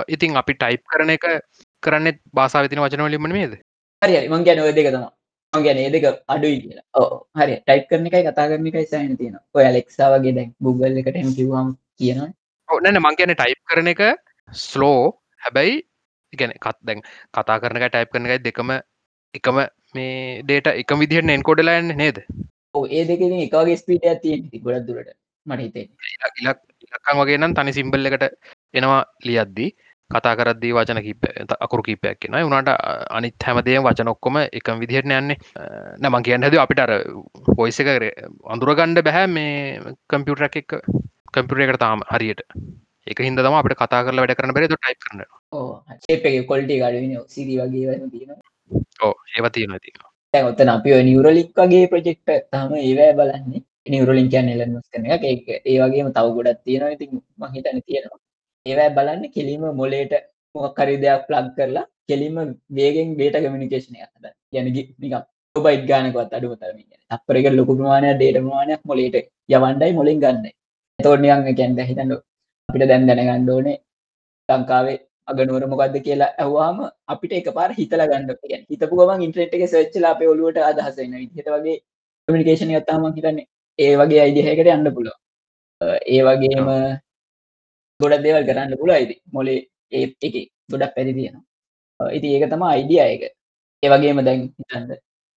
[0.10, 1.30] ඉතින් අපි ටයිප් කරන එක
[1.84, 3.56] කරන්න බාසා විතින වචනවලින්ම නේද
[4.02, 6.86] හරි මං ගැන ඔය දෙක තම ගැන දෙක අඩුයි කියලා.
[6.96, 7.62] ඕ හරි.
[7.62, 11.32] ටයිප් කරන එකයි කතා කරන එකයි සයින තියෙන ඔය ලෙක්සා වගේ දැන් Google එකට හෙම
[11.38, 12.30] කිව්වම් කියනවා
[12.70, 14.01] ඔන්නන මං ගැන ටයිප් කරන එක
[14.49, 15.01] ස්ලෝ
[15.41, 15.82] හැබැයි
[16.34, 17.01] ගැන කත් දැන්
[17.34, 18.72] කතා කරනක ටයිප් කරන එකයි දෙකම
[19.34, 19.57] එකම
[19.95, 22.24] මේ ඩේට එක විදිහට එන්කොඩලන්න නේද?
[22.89, 25.13] ඒ දෙක එකගේ ස්පීට ඇතිය ගොඩක් දුරට
[25.45, 25.86] මට හිතේ
[26.41, 28.26] ඉලක්කන් වගේ නම් තනි සිම්බල් එකට
[28.74, 29.70] එනවා ලියද්දී
[30.09, 31.26] කතා කරද්දී වචන කිප
[31.59, 32.72] අකුරු කීපයක් කියෙන උනට
[33.09, 35.38] අනිත් හැමදේ වචන ඔක්කොම එකම විදිහට යන්නේ.
[35.99, 36.93] නමන් කියන්න හැද අපිට අර
[37.57, 37.89] පොයිස එක
[38.47, 40.80] අඳුරගණ්ඩ බැහැ මේ කම්පියුටර එක
[41.34, 42.42] කම්පියුටර එකට තාම හරියට.
[43.08, 45.22] එක හිද තම අපට කතා කරලා වැඩ කරන බෙරතු ටයි් කරන
[46.10, 47.98] ඒපේ කොල්ටි ගඩන සිරි වගේ
[49.02, 53.66] ඕ ඒව තියෙන තියෙන ඔත්තන අපි නිවරලික් වගේ ප්‍රජෙක්ට තම ඒවෑ බලන්නේ.
[53.90, 56.96] නිවරලින් කියන්න එලන්නස් කන එක ඒ වගේම තව ගොඩත් තියෙනවා.
[56.96, 58.20] ඉතින් මහිතන තියෙනවා.
[58.66, 60.14] ඒවැ බලන්න කෙලීම මොලේට
[60.56, 62.38] මොකරි දෙයක් ප්ලග් කරලා කෙලිම
[62.72, 64.70] වේගෙන් බේට කමිනිකේෂනය හද යනග
[65.00, 65.14] නික
[65.56, 66.80] බයිත් ගානකවත් අඩුව තරම
[67.12, 69.18] අපරක ලොකු ප්‍රමාණය ඩේට ප්‍රමාණයක් මොලේට
[69.50, 70.46] යවන්ඩයි මොලින් ගන්න
[71.00, 72.12] තෝර්නියන් කැන්ද හිතන්න
[72.70, 73.78] අපිට දැන් දැනගන්න ඕනේ
[74.50, 74.97] ලංකාවේ
[75.28, 80.32] අගනුවර මොකක්ද කියලා ඇවාම අපිට එක පාර හිතල ගන්න හිතපු ගමන් ඉන්ට්‍රේට් එක සච්චලා අපේ
[80.34, 81.78] ඔලුවට අදහසන්න හිත වගේ
[82.28, 83.47] කමිනිකේෂන යත්තාම හිතන්නේ
[83.80, 85.14] ඒ වගේ අයිදිහයකට යන්න පුලො
[85.82, 86.72] ඒ වගේම
[88.00, 89.60] ගොඩ දෙවල් කරන්න පුල අයිති මොලේ
[89.91, 90.36] ඒ එක
[90.70, 92.12] ගොඩක් පැරි තියෙනවා.
[92.12, 93.24] ඉති ඒක තම අයිඩිය එක.
[93.84, 94.91] ඒවගේම දැන් හිතන්ද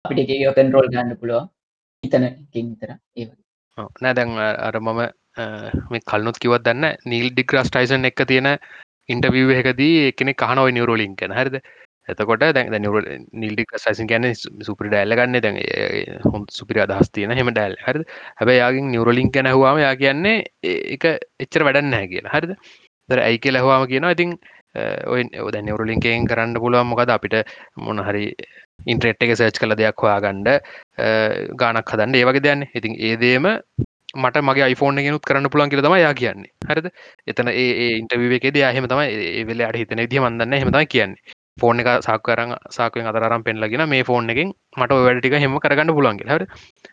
[0.04, 1.42] අපිට එක කන්රෝල් ගන්න පුළුව
[2.04, 3.26] හිතන කින්තර ඒ
[4.00, 5.00] නෑ දැන් අර මම
[5.36, 8.50] මේ කල්නුත් කිවත් දන්න නීල් ඩික්‍රස් ටයිසන් එක තියෙන
[9.08, 11.56] ඉන්ටවිව එකදී එකනෙ කහනව නිවරෝලින් කැන හරිද?
[12.08, 12.86] එතකොට දැන්
[13.32, 14.24] නිල්ඩික් සයිසින් ගැන
[14.66, 15.58] සුපරි ඩැල්ලගන්න දැන්
[16.24, 18.02] හොන් සුපිරි අදහස් තියෙන හෙම ඩැල් හරි
[18.40, 20.36] හැබැ යාගින් නිවරලින් ගැන හවාම යා කියන්නේ
[20.96, 21.04] එක
[21.44, 22.34] එච්චර වැඩන්න හැ කියලා.
[22.34, 22.52] හරිද?
[23.08, 24.34] දර ඇයි කියල හවාම කියන ඉතින්
[25.14, 27.14] ඔය ඔද නිවරලින්කෙන් කරන්න පුළුවන් මොකද?
[27.16, 27.38] අපිට
[27.86, 28.26] මොන හරි
[28.92, 30.50] ඉන්ට්‍රෙට් එක සර්ච් කළ දෙයක් හොයා ගණ්ඩ
[31.62, 32.18] ගානක් හදන්න.
[32.20, 33.46] ඒවගේ දන්න ඉතින් ඒදේම
[34.14, 36.50] මට මගේ iPhoneෆෝන් ගෙනුත් කරන්න පුළන් කියල තම යා කියන්නේ.
[36.66, 36.88] හරිද?
[37.26, 41.38] එතන ඒ ඉන්ටවිවේකේ දයාහෙම තම ඒවෙල අට හිතන දිය මන්දන්න හෙමතයි කියන්නේ.
[41.56, 46.44] ෆෝන් එක සාකරන් සාකෙන් අතරම් පෙන්ලගෙන මේ ෆෝන් එකින් මට වැඩටික හෙම කරගන්න පුලන්ගේ හර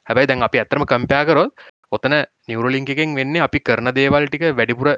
[0.07, 1.51] හැබයි දැන් අපි ඇතරම කම්පයාකරොත්
[1.91, 2.15] ඔතන
[2.47, 4.89] නිවරලින්කෙන් වෙන්න අපි කරන දේවල් ටික වැඩිපුර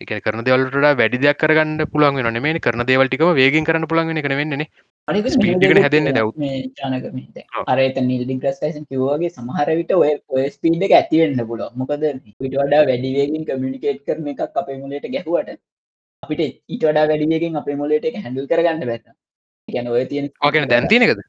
[0.00, 4.28] එක කරන දෙවලට වැඩි දෙයක් කරගන්න පුළුවන් වෙන මේ කරන දේවල්ටික වේගෙන් කරන්න පුළන් එක
[4.32, 4.68] වෙන්නේ
[5.08, 6.30] ස්පීඩ හැදන්න දැව
[7.66, 12.06] අරත නිල්ඩි ග්‍රස්ටයිසන් කිව්වගේ සමහර විට ඔය ඔය ස්පීඩ් එක ඇතිවෙන්න පුල මොකද
[12.40, 15.54] විට වඩා වැඩිවේගෙන් කමිනිකේට් කරන එකක් අපේ මුලට ගැහුවට
[16.22, 19.06] අපිට ඊට වඩා වැඩියකින් අපේ මොලට එක හැඳල් කරගන්න බැත
[19.68, 21.22] ගැන ඔය තියෙන ඕගෙන දැන්තිනකද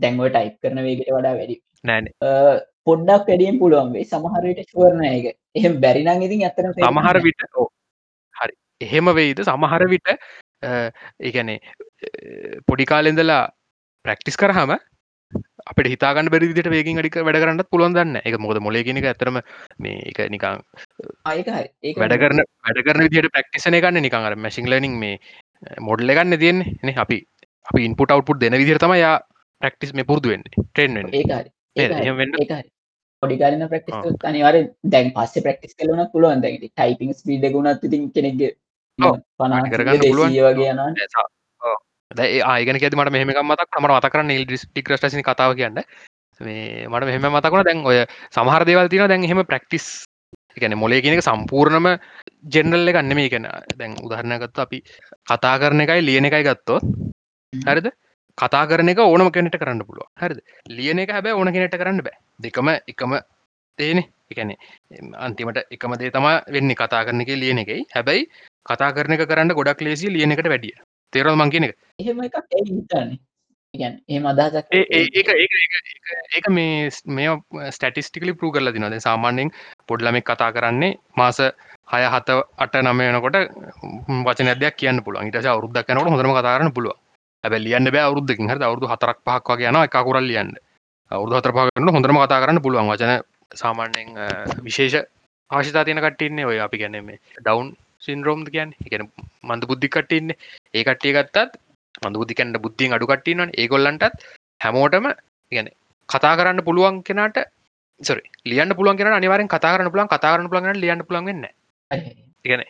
[0.00, 1.56] දැන්ව ටයිප් කරන වේකට වඩා වැඩි.
[1.84, 2.06] නෑන
[2.84, 7.48] පොඩ්ඩක් වැඩියෙන් පුළුවන්ගේ සමහරයට ශවරණ එක එහෙම බැරිනං ඉතින් ඇතන සමහර විට
[8.34, 8.54] හරි.
[8.80, 9.42] එහෙම වෙයිද?
[9.46, 10.16] සමහර විට
[10.62, 11.58] ඒගැනේ
[12.66, 13.42] පොඩිකාලෙන්දලා
[14.04, 14.72] ප්‍රක්ටිස් කරහම
[15.70, 19.40] අපට හිතාගන්න බැරි විදිට වේගින් අඩික වැඩ කරන්නත් පුළුවන් දන්න එක මොද මොලගෙනක ඇතරම
[19.78, 20.62] මේ එක නිකං
[21.24, 25.20] වැඩ කරන වැඩ කරන විදිට ප්‍රක්ටිසන ගන්න නිකං අර මැසිං ලනිින් මේ
[25.80, 27.20] මොඩල්ල ගන්න තියෙන්නේ අපි
[27.66, 29.16] අපි ඉන්පුට අවුපුට දෙන විදිරතම යා
[29.62, 30.44] ප්‍රක්ටිස් මේ පුරදුවෙන්
[30.74, 31.00] ටෙන්
[33.22, 34.56] පොඩිකාරන ප්‍රක්ටිස් අනිවර
[34.86, 36.42] දැන් පස්ස ප්‍රක්ටිස් කලන පුළුවන්.
[36.42, 38.50] දැ ටයිපිං ස්පීඩ ගුණත් ති කෙනෙක්ගේ
[39.36, 40.30] පනා කරගන්න පුළුවන්.
[42.44, 45.82] ආයගෙන ඇති මට මෙහම මතක් මට මතකර නිල් ටික් රස්ටසි කතාව කියන්න.
[46.40, 47.98] මේ මට මෙහම මතකුණ දැන් ඔය
[48.30, 49.86] සමහර දේවල් තින දැන් එහෙම ප්‍රක්ටිස්
[50.56, 51.88] ගැන මොලේ කියනක සම්පූර්ණම
[52.46, 53.48] ජෙනරල්ල ගන්න මේ කැන
[53.78, 54.78] දැන් උදාහරණගත්ත අපි
[55.28, 56.84] කතා කරන එකයි ලියන එකයි ගත්තොත්
[57.52, 57.90] හරිද?
[58.38, 60.40] කතා කරන එක ඕනම කෙනෙට කරන්න පුළුව හරිද?
[60.70, 62.18] ලියන එක හැබැ ඕන කෙනෙට කරන්න බෑ.
[62.38, 63.12] දෙකම එකම
[63.78, 64.56] තේනෙ එකනේ
[65.18, 68.26] අන්තිමට එකම දේ තම වෙන්න කතා කරන එක ලියන එකයි හැබැයි
[68.66, 70.76] කතා කරන එක කරන්න ගොඩක් ලේසි ලියන එකට වැඩිය.
[71.12, 71.76] තේරල් මං කියන එක?
[71.98, 73.18] එහෙම එකක් ඇයි හිතන්නේ.
[73.74, 75.04] ගැන් එහම අදහසක් ඒ
[76.30, 77.34] ඒක මේ මේ
[77.70, 79.52] ස්ටටිස්ටිකලි පරු කරලා දිනද සාමාන්‍යෙන්
[79.86, 81.38] පොඩ්ලමෙක් කතා කරන්නේ මාස
[81.92, 83.38] හය හත අට නම වෙනකොට
[84.24, 86.98] වචන දෙයක් කියන්න පුළ ඉට අවරුද්ද කනට හොඳම කතාරන්න පුළුව
[87.44, 88.50] ඇබ ලියන්න බෑ අවරුද්දකින්.
[88.50, 90.50] හට අවුදු හතරක් පහක් වගේ යන එක කුරල් ලියන්න.
[91.10, 92.90] අවුදු හතර පහකට හොඳම කතා කරන්න පුළුවන්.
[92.90, 93.12] වචන
[93.54, 94.08] සාමාන්‍යෙන්
[94.64, 95.06] විශේෂ
[95.50, 96.58] ආශිතා තියෙන කට්ටන්නේ ඔය.
[96.60, 97.72] අපි ගැන මේ ඩවන්්
[98.02, 99.04] සින්රෝම් කියන් එකන
[99.44, 100.36] මන්ද බුද්ධි කට්ටන්නේ
[100.74, 101.58] ඒ කට්ටිය ගත්තත්
[102.00, 104.26] මඳ බුද්ධිකන්ට බුද්ධියෙන් අඩු කට්ටිනන් ඒගොල්ලන්ටත්
[104.60, 105.08] හැමෝටම
[105.52, 105.68] ගැන
[106.08, 107.40] කතා කරන්න පුළුවන් කෙනට
[108.00, 111.44] සොරි ලියන්න පුළුවන් කෙන අනිවාරෙන් කතා කරන්න පුලන් කතා කරන්න පුළන් ලියන්න පුළන්ගන්න
[112.44, 112.64] ඉගන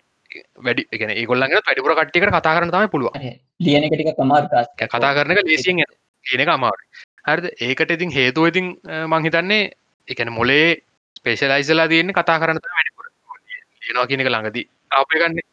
[0.60, 3.14] වැඩි එකන ඒගොල්ලන් වැඩිපුර කට්ටික කතා කරන තම පුළුව
[3.60, 4.50] ලියන එකට කමාර
[4.86, 5.84] කතා කරන ලේසියෙන්
[6.26, 6.82] කියන අමාරු
[7.26, 7.46] හරිද?
[7.60, 8.66] ඒකට ඉතින් හේතුව ඉතින්
[9.06, 9.62] මංහිතන්නේ
[10.08, 10.68] එකන මොලේ
[11.16, 13.06] ස්පේෂලයිසලා තියන්නේ කතා කරන්න වැඩිපුර.
[13.82, 15.46] ලියනවා කියන එක ළඟදී අපගන්නේ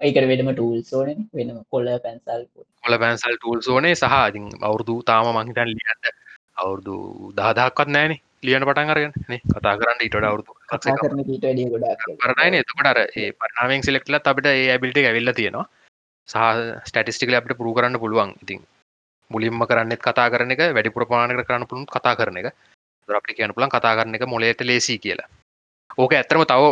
[0.00, 2.42] ඒකට වෙනම ටූල් සෝන වෙනම කොල්ල පැන්සල්
[2.84, 6.10] කොල පැන්සල් ටූල් සෝනේ සහතින් අවුරදු තාම මංහිතන් ලියන්න
[6.56, 6.96] අවුරදු
[7.38, 9.12] දහදක්වත් නෑන ලියන පටන් අරගෙන
[9.52, 10.52] කතා කරන්න ඉට අවුරදු
[12.20, 15.66] කරනයි එතකට අර ඒ පරනාවෙන් සිලෙක්ටල අපට ඒ ඇබිලිට ඇවිල්ල තියෙනවා.
[16.28, 16.38] සහ
[16.84, 18.30] ස්ටටිස්ටිකල අපට පුරු කරන්න පුළුවන්.
[18.42, 18.60] ඉතින්
[19.30, 22.48] මුලින්ම කරන්නෙත් කතා කරන එක වැඩි පුරපාණක කරන්න පුළුවන් කතා කරන එක.
[23.08, 25.30] අපට කියන පුලන් කතා කරන එක මොලේට ලේසි කියලා
[25.96, 26.62] ඕක ඇත්තරම තව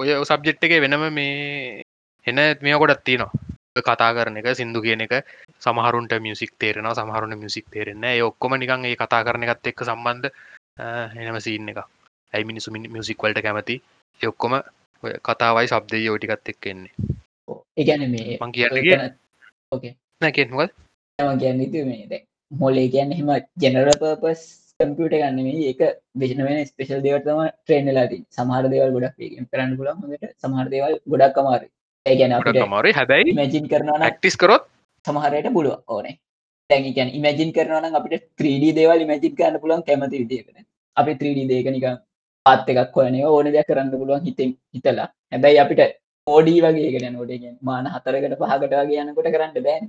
[0.00, 1.82] ඔය සබ්ජෙට් එක වෙනම මේ
[2.26, 3.30] එන මේ ගොඩත් තියනවා.
[3.78, 5.14] කතා කරන එක සිින්දු කියන එක.
[5.58, 10.28] සමහරුන්ට මියසික් තේරෙන සමහරුණ මියසික් තේරෙන්න ඔක්කොම නිකන් ඒ කතා කරන එකත් එක්ක සම්බන්ධ
[11.18, 11.80] එනම සීන් එක
[12.34, 13.76] ඇයි මිනිසු මියසික් වලට කැමති?
[14.20, 14.54] ඔක්කොම
[15.22, 16.92] කතාවයි සබ්දය යෝටිකත් එක්ක එන්නේ.
[17.76, 19.14] ඒගැන මේ මං කියන්න
[19.72, 20.68] ඕකේ නැකෙන්වල්
[21.38, 22.22] කියන්න මේ දැ
[22.52, 24.42] මොලේ කියන්න එහෙම ජෙනරල් පර්පස්
[24.80, 25.82] කම්පියට ගන්න මේ ඒක
[26.16, 29.20] විෂන වෙන ස්පේශල් දේවටම ට්‍රේන්ලාදී සමහර දේවල් ගොඩක්
[29.52, 31.62] කරන්න පුලන් හොට සමහර දේවල් ගොඩක් අමාර
[32.06, 32.36] ඒගැන
[32.74, 34.68] මරි හැබැයි මැජින් කරනවා ක්ටිස් කරොත්
[35.04, 36.16] සමහරයට පුළුව ඕනේ
[36.70, 40.64] තැන් ඉමජින් කරන අපිට 3D දේවල් මැජින් කරන්න පුලන් කැමති විදිකන
[40.96, 41.98] අපි 3D දේක නිකම්
[42.46, 45.08] පාත් එකක් හොයනේ ඕන දෙයක් කරන්න පුළුවන් හිතෙන් හිතලා.
[45.32, 45.80] හැබැයි අපිට
[46.26, 49.84] ඕඩී වගේ ගෙන නොටගෙන් මාන හතරකට පහකට වගේ යනකොට කරන්න බෑන්.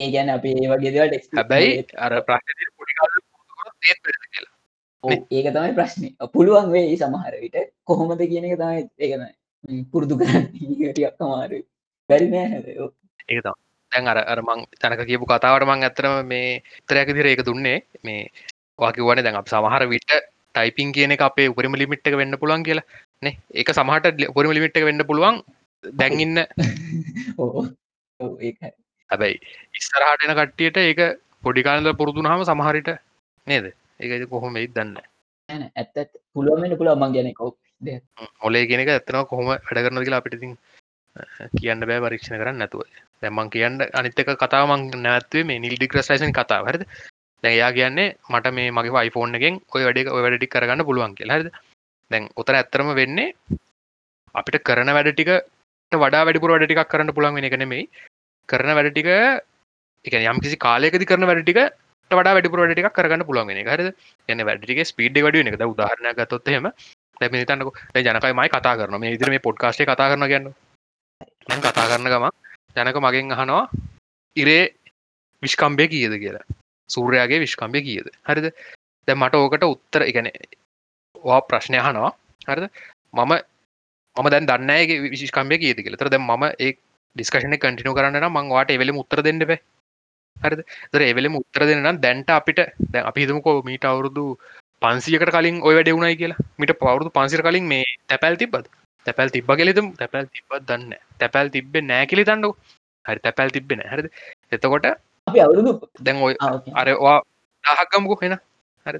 [0.00, 3.21] ඒ ගැන අපි ඒ වගේ දේවල් හැබැයි අර ප්‍රශ්න
[5.30, 7.56] ඒක තමයි ප්‍රශ්නය පුළුවන් වේ සමහර විට.
[7.84, 9.26] කොහොමද කියන එක තමයි ඒකන
[9.92, 10.48] පුරුදු කරන්න.
[10.90, 11.62] ටියක් අමාරු
[12.10, 12.62] බැරි නෑ
[13.28, 13.54] ඒක තම
[13.92, 17.82] දැන් අර අර මං තැනක කියපු කතාවට මං ඇතරම මේ තරයක දිර ඒක දුන්නේ.
[18.04, 18.30] මේ
[18.78, 20.10] වාකිවන දැන් අප සමහර විට
[20.54, 22.84] ටයිපින් කියන අපේ උපරිම ලිමිට් එක වෙන්න පුළුවන් කියලා.
[23.22, 23.38] නේ?
[23.52, 25.42] ඒක සමහට උපරිම ලිමිට් එක වෙන්න පුළුවන්.
[25.84, 26.46] දැන්ඉන්න
[29.10, 29.40] හැබැයි
[29.74, 32.88] ඉස්සරහට එන කට්ටියට ඒක පොඩිකාලද පුරුදුනාම සමහරිට
[33.46, 33.66] නේද?
[34.00, 34.96] ඒක කොහොම එයි දන්න
[35.76, 35.96] ඇත්ත
[36.34, 37.50] පුළුවන්න්න පුළුව මං ගැන කෝ
[38.40, 40.52] ඔලේ ගෙනක ඇත්තනවා කොහොම වැඩ කරන කියලා අපිටිතින්
[41.58, 42.84] කියන්න බෑ පරීක්ෂණ කරන්න නැතුව.
[43.22, 46.70] දැමන් කියන්න අනිතක කතාමං නැත්වේ මේ නිල් ඩික්‍රස්ටයිසන් කතාව.
[46.70, 46.84] හරද?
[47.44, 51.38] දැයා කියන්නේ මට මේ මගේ වයිෆෝන් එකෙන් ඔය වැඩ ඔය වැඩටි කරගන්න පුළුවන් කියලා.
[51.38, 51.50] හරිද?
[52.10, 53.28] දැන් උතර ඇත්තරම වෙන්නේ
[54.34, 57.88] අපිට කරන වැඩ ටිකට වඩා වැඩිපුර වැඩ ටිකක් කරන්න පුළුවන් වෙන එක නෙමෙයි.
[58.48, 59.10] කරන වැඩ ටික
[60.04, 61.60] එක යම් කිසි කාලයකදි කරන වැඩ ටික
[62.12, 63.70] වඩා වැඩිපුර වැඩ ටිකක් කරගන්න පුළුවන් වෙන එක.
[63.74, 63.88] හරිද?
[64.28, 65.58] එන්න වැඩටික ස්පීඩ් වැඩ වෙන එක.
[65.74, 66.68] උදාහරණයක් ගත්තොත් එහෙම
[67.20, 70.46] දැම තන්නක ජනකයි මයි කතා කරන මේ ඉදිර මේ පොඩ්කාස්ටේ කතා කරන ගන්න
[71.60, 72.26] කතා කරන ගම
[72.76, 73.64] ජනක මගෙන් අහනවා
[74.36, 74.64] ඉරේ
[75.42, 76.46] විශ්කම්බය කියද කියලා?
[76.90, 78.08] සූර්යාගේ විශ්කම්බය කියද?
[78.28, 78.46] හරිද?
[79.08, 80.30] දැ මට ඕකට උත්තර ඉගැන
[81.24, 82.12] වා ප්‍රශ්නය අහනවා.
[82.48, 82.68] හරිද?
[83.14, 83.32] මම
[84.16, 85.96] මම දැන් දන්නගේ විශිකම්ය කියද කියල.
[85.96, 86.72] තර දැ ම ඒ
[87.16, 89.60] ඩිස්කශන කටිනු කරන්න මංවාට එවෙල උත්තර දෙන්න බෑ.
[90.42, 90.60] හරිද?
[90.92, 92.60] දර එවෙලම උත්තර දෙන්නම් දැන්ට අපිට
[92.92, 94.24] දැ අපි හිතමකෝ මීට අවුරුදු
[94.82, 96.44] පන්සියකට කලින් ඔය වැඩෙවුණයි කියලා.
[96.58, 98.66] මිට පවරුදු පන්සිර කලින් මේ තැපැල් තිබ්බද?
[99.06, 102.50] තැපැල් තිබ්බ කෙලෙතුම් තැපැල් තිබ්බත් දන්න තැපැල් තිබ්බ නෑකිලි තන්නු
[103.04, 104.06] හරි තැපැල් තිබෙන හරිද?
[104.52, 104.86] එතකොට
[105.26, 106.34] අපි අවුරුදු දැන් ඔය
[106.74, 107.18] අරවා
[107.64, 108.36] දහක්ගමුකු වෙන
[108.86, 108.98] හරි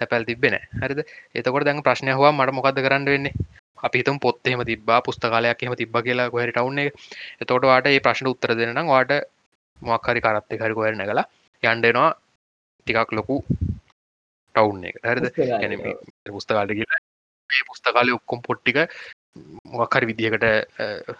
[0.00, 1.00] තැපැල් තිබෙන හරිද?
[1.34, 3.34] එතකොට දැන් ප්‍රශ්නය හවා මට මොකද කරන්න වෙන්නේ?
[3.78, 6.88] අපිතුම් පොත්තෙම තිබා පුස්තකාලයක් එම තිබ කියලා කොහරි ටවුන්නේ
[7.40, 9.12] එතකොට වාට ඒ ප්‍රශ්න උත්තර දෙන්න වාට
[9.82, 11.26] මොක්හරි කරත්ත හරි කොහරන කලා
[11.62, 12.10] යන්ඩෙනවා
[12.86, 13.36] ටිකක් ලොකු
[14.54, 15.26] ටවුන් එක හරිද?
[16.28, 17.00] පුස්තකාලට කියලා
[17.50, 18.78] ඒ පුස්තකාලය ඔක්කොම් පොට්ටික
[19.72, 20.46] මොක්හරි විදිහකට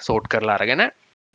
[0.01, 0.85] සෝට් කරලා අරගෙන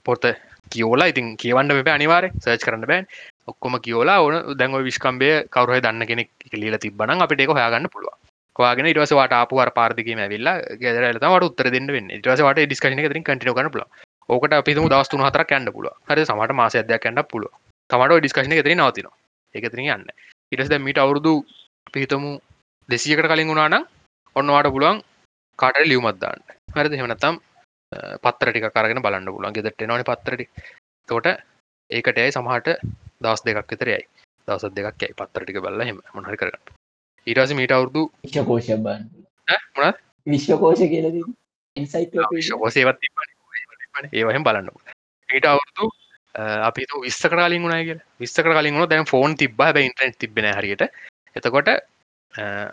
[0.05, 0.23] පොත
[0.71, 3.07] කියෝලා ඉතින් කියවන්න බ අනිවාර සර්ච් කරන්න බෑන්.
[3.47, 8.13] ඔක්කොම කියෝලා ඕන දැන්ව විශ්කම්බය කවරහ දන්න කෙනෙක් ලියල තිබන අපිට එක හයාගන්න පුළුව
[8.55, 10.49] වාගෙන ඉටවසවාට ආපුවර පාර්දිකම ඇවිල්ල
[10.81, 12.11] ගෙදරලතවට උත්තර දෙන්න වෙන්න.
[12.11, 13.85] ඉටවසට ඩිස්කශන රින් කටින පුල
[14.29, 17.43] ඕකට අපි දස්තු හතර කැන්න පුල හරි සමට මාස අදයක් කැන්න පුල
[17.89, 19.09] තමට ඩිස්කශන ෙතර නවතින
[19.55, 20.07] එකතරින් යන්න
[20.51, 21.33] ඉටස් දැ මිට අවුරුදු
[21.93, 22.31] පිහිතමු
[22.89, 23.87] දෙසියකට කලින් වුණානම්
[24.35, 25.01] ඔන්නවාට පුළුවන්
[25.59, 26.39] කාට ලියවමත්දාන්න
[26.75, 26.93] හරිද?
[26.93, 27.35] හෙමනතම්
[28.23, 30.45] පත්තර ටික කරගෙන බලන්න පුලන් ගෙදට නොන පත්තරටි
[31.09, 31.27] තෝට
[31.89, 32.69] ඒකට ඇයි සමහට
[33.21, 34.01] දස් දෙකක් විතරයයි
[34.47, 36.63] දවස දෙකක් ඇයි පත්තර ටික බල්ල හෙම මොහරි කරගන්න.
[37.27, 39.01] ඊටස මීට අවුරදු විශ්වකෝෂ බන්
[40.27, 41.17] විශ්වකෝෂ කියලද
[41.75, 42.57] ඉන්සයිකලෝපීඩියා.
[42.57, 42.99] ශෝසේවත්
[44.13, 44.69] ඒවහෙම බලන්න
[45.29, 45.85] ඊට අවුරදු
[46.67, 50.83] අපි විස්ස කරලින් වුණයි කිය විස්ස කලින් වුණ දැන් ෆෝන් තිබ බ ඉන්ටනෙට් තිබෙන හරියට.
[51.35, 51.69] එතකොට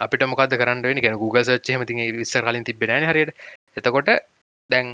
[0.04, 3.34] අපිට මොකද කරන්න ගැ Google සච්චහම ති විස්ස කලින් තිබෙන හරියට.
[3.76, 4.10] එතකොට
[4.70, 4.86] දැන්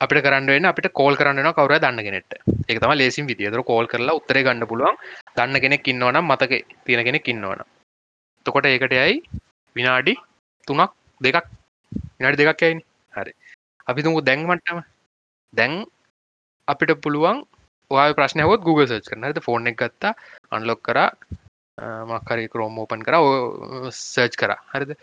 [0.00, 2.32] අපිට කරන්න අපිට කෝල් කරන්න කවර දන්නගෙනෙට
[2.68, 4.96] එක තම ලේසින් විදිියතර කෝල් කරලා උත්තර ගන්න පුළුවන්.
[5.36, 6.52] දන්න කෙනෙක් ඉන්නවනම් මතක
[6.84, 7.64] තියෙන කෙනෙක් ඉන්නවන
[8.46, 9.22] තකොට ඒකට යයි
[9.76, 10.14] විනාඩි
[10.68, 11.46] තුනක් දෙකක්.
[12.18, 12.82] විනාඩි දෙකක් යයිනි.
[13.12, 13.32] හරි.
[13.88, 14.78] අපි තුමු දැන්මටම
[15.52, 15.84] දැන්
[16.68, 17.42] අපිට පුළුවන්
[17.90, 20.12] ඔය ප්‍රශ්නයවත් Google සච් කරන හත ෆෝන් එක ගත්තා
[20.50, 20.98] අන්ලොක් කර
[22.08, 23.16] මක්කරි කරෝම් ඕපන් කර
[23.90, 24.56] සර්ච් කර.
[24.72, 24.96] හරිද?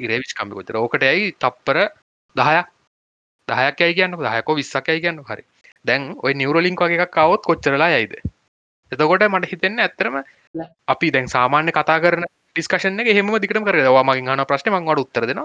[0.00, 1.78] ඉරේවිච් කම්පිකොතර ඕකට ඇයි තප්පර
[2.36, 2.70] දහයක්?
[3.48, 5.42] දහයක් ඇයි කියන්න දහයකෝ විස්සක් ඇයි කියන්න හරි.
[5.84, 8.14] දැන් ඔය නිවරලින්ක් වගේ එකක් කවොත් කොච්චරලා යයිද?
[8.92, 10.22] එතකොට මට හිතෙන්න ඇත්තරම
[10.88, 15.26] අපි දැන් සාමාන්‍ය කතා කරන ඩිස්කශන එක හෙම දිකට කර වාමගින් හන ප්‍රශ්න මංවට උත්තර
[15.26, 15.42] දෙෙන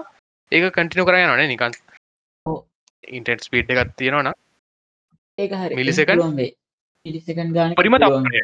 [0.52, 1.74] ඒක කටිනු කර යන නිකන්?
[2.46, 2.62] ඔව්.
[3.08, 4.32] ඉන්ටෙට් ස්පීට් එකත් තියෙනවන
[5.42, 6.14] ඒක හරි මිලිසෙකන්ඩ්?
[6.14, 6.52] පුළුවන් වෙයි.
[7.06, 8.42] මිලිසෙකන්ඩ් ගානක් පරිම පුළුවන් තප්පරය.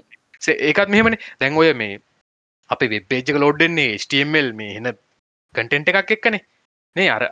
[0.69, 1.17] ඒකත් මෙහමන.
[1.41, 1.99] දැන් ඔය මේ
[2.71, 4.93] අප වෙබ්පේජක ලෝඩ්ඩෙන්නේ ස්ටම්ල් මේ එන
[5.55, 6.43] කටෙන්ට එකක් එක්කනේ.
[6.97, 7.09] නේ?
[7.09, 7.23] අර.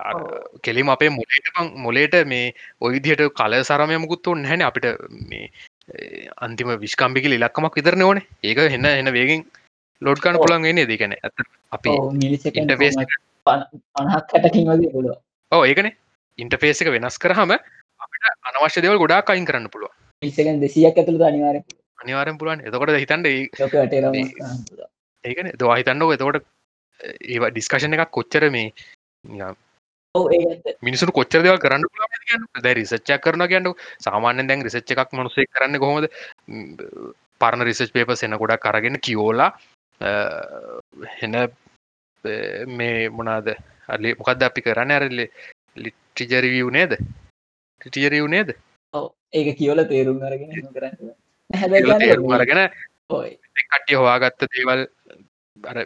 [0.63, 4.87] කෙලිම අපේ මොලේට මොලේට මේ ඔයිදිහට කල සරමයමකුත් ඔන්න හැන අපිට
[5.31, 5.51] මේ
[6.39, 8.23] අන්තිම විශ්කම්පිකි ඉලක්කමක් විතරන ඕන.
[8.43, 9.45] ඒක එන්න එන්න වේගෙන්
[10.03, 10.41] ලෝඩ්කන.
[10.43, 13.23] පුළන් න්නේ දෙකන ඇත අපි ඔව් මිලිසෙකන්ඩ් interface කොහොමද?
[13.47, 15.19] පන- 50ක් 60කින් වගේ පුළුවන්.
[15.53, 15.91] ඕ ඒකන.
[16.39, 17.53] ඉන්ටෆේස් එක වෙනස් කරහම
[18.49, 19.93] අනවශ්‍ය දෙවල් ගොඩා අයින් කරන්න පුළුව
[20.23, 21.65] මිලිසෙකන්ඩ් 200ක් ඇතුළත අනිවාර්යෙන්.
[21.99, 22.61] අනිවාරෙන් පුළුවන්.
[22.61, 23.27] එතකොට හිතන්ට.
[25.25, 26.43] ඒකන දවා හිතන්නක එතකොට
[27.01, 28.73] ඒ ඩිස්කශන එකක් කොච්චර මේ.
[30.83, 31.85] මිනිසු කොච්චර දෙවල් කරන්න
[32.65, 36.09] ද රිසච්චක් කරන කියන්නු සාමාන්‍යෙන් දැන් රිසච්ච එකක් මනුසේ කරන්න කොහොමද?
[37.41, 39.51] පරණ රිසච් පේප එන ගොඩක් කරගෙන කියෝලා
[41.21, 41.37] හෙන
[42.79, 43.53] මේ මොනාද?
[43.89, 44.91] අලි මොකක්ද අපි කරන්න?
[44.91, 45.23] ඇරල්ල
[45.77, 46.99] ලිටිජරිවිය් නේද
[47.87, 48.53] ටිටියරිව් නේද?
[48.95, 49.07] ඔව්.
[49.33, 51.15] ඒක කියවල තේරුම් අරගෙන කරන්න.
[52.37, 52.63] අරගෙන
[53.65, 54.87] කට්ටිය හවාගත්ත දේවල්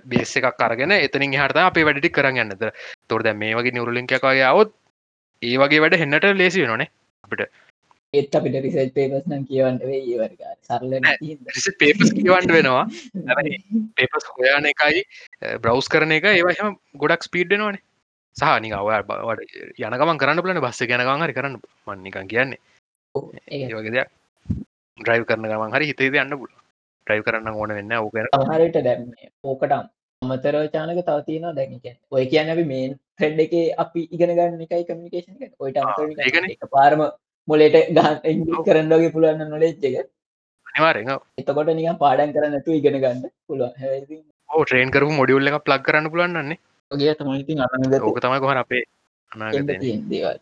[0.05, 2.68] බේස එකක් අරගෙන එතනින් හට අපේ වැඩටි කරන්න යන්නද
[3.09, 4.72] තොර දැ මේ වගේ නිවරලින්කයක් වගේ අවුත්
[5.42, 6.90] ඒ වගේ වැඩ හෙන්නට ලේසි නොනේ
[7.24, 7.51] අපිට.
[8.14, 10.92] ඒත් අපිට රිසර්ච් පේපර්ස් නම් කියවන්න වෙයි ඒ වගේ සරල
[11.82, 12.84] පේපස් කියවන්ට වෙනවා.
[13.98, 15.05] පේපස් හොයාන එකයි
[15.59, 17.84] බ්‍රවස් කරන එක ඒවහම ගොඩක් ස්පීඩ්නවානේ
[18.37, 21.57] සහනි අව බවට යනකම කරන්න බලන බස්ස ගැනගන් හරි කරන්න
[21.87, 22.61] මන්නිකන් කියන්නේ.
[23.49, 24.11] ඒ වගේ දෙයක්.
[24.99, 26.53] ඩ්‍රයිව් කරන ගමන් හරි හිතේද යන්න පුල
[27.07, 29.74] ඩ්‍රයිව් කරන්න ඕන වෙන්න ඕකන සමහරට දැන් මේ ඕකට
[30.22, 32.01] අමතරව චානක තව තියෙනවා දැන් ඒ කියන්නේ.
[32.11, 37.05] ඔය කියන්නේ අපි මේන් ත්‍රෙඩ් එකේ අපි ඉගෙන ගන්න එකයි කමියුනිකේෂන් එක ඔයිට පාරම
[37.49, 40.11] මොලේට ගහන්න ඉංග්‍රීසි කරන්න වගේ පුළුවන් නොලෙජ් එක.
[40.66, 44.24] අනිවාරෙන් එතකොට නිකන් පාඩම් කරන්න නැතුව ඉගෙන ගන්න පුළුවන්.
[44.51, 46.61] ඕ ට්‍රේන් කරපු මොඩියුල්ල එක ප්ලක් කරන්න පුලන්නන්නේ
[46.91, 48.84] ඔගේ තමයි ඉතින් අරගත ඕක තමයි කොහර අපේ
[50.11, 50.38] දේවල්.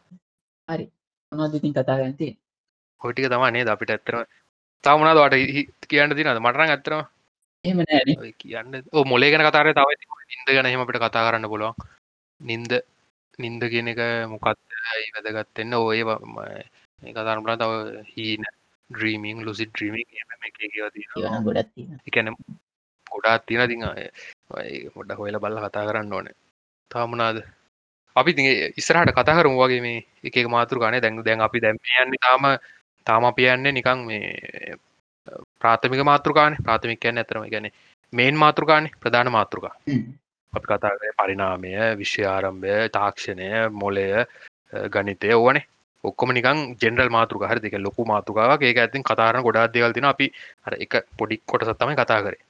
[0.68, 0.84] හරි.
[1.32, 2.40] මොනවද ඉතින් කතා ගන්න තියෙන්නේ?
[3.00, 4.24] හොටික තමනේ ද අපිට ඇතරම
[4.84, 6.30] තවමනාද වට කියන්න තිනද
[7.64, 8.16] එහෙම නෑනේ.
[8.22, 8.72] ඔය කියන්න
[9.04, 9.88] මොලේ ගැන කතාරය තව
[10.30, 11.74] නින්ද ගැන හෙමට කතා කරන්න පුළුවන්.
[12.40, 12.72] නින්ද
[13.38, 14.00] නින්ද කියන එක
[14.32, 16.00] මොකක්යි වැදගත්තෙන්න ඔය
[17.14, 17.72] කතාරම් බල තව
[18.14, 18.42] හීන
[18.90, 20.38] ද්‍රීමිං ලුසි තියෙනවා.
[22.08, 22.28] එකන
[23.06, 23.76] ගොඩාත් තියෙන ති
[24.50, 26.28] ගොඩ හොයල බල්ල කතා කරන්න ඕන.
[26.90, 27.38] තාමනාද
[28.16, 28.42] අපි ති
[28.80, 32.46] ඉස්සරහට කතා කරමු වගේ මේ එක මාතුර ගන දැන් දැන් අපි දැම්යන්න තාම
[33.06, 34.76] තාම අපි යන්නේ නිකං මේ
[35.60, 37.70] ප්‍රාථමික මාතෘකාන ප්‍රාථමික කියන්න ඇතරම ගැන
[38.12, 39.74] මේන් මාතෘකානේ ප්‍රධාන මාතෘකා.
[40.52, 43.48] අපි කතා පරිනාමය විශ්‍ය ආරම්භය තාක්ෂණය
[43.82, 44.06] මොලය
[44.94, 45.68] ගනිතය ඕනේ
[46.04, 48.60] ඔක්කොම නිකන් ජෙනරල් මාතෘක හරි දෙක ලොකු මාතෘකාවක්.
[48.62, 50.26] ඒක ඇතින් කතාරන ගොඩා දෙවල් තින අපි
[50.84, 52.47] එක පොඩික් කොට සත්තමයි කතා කරේ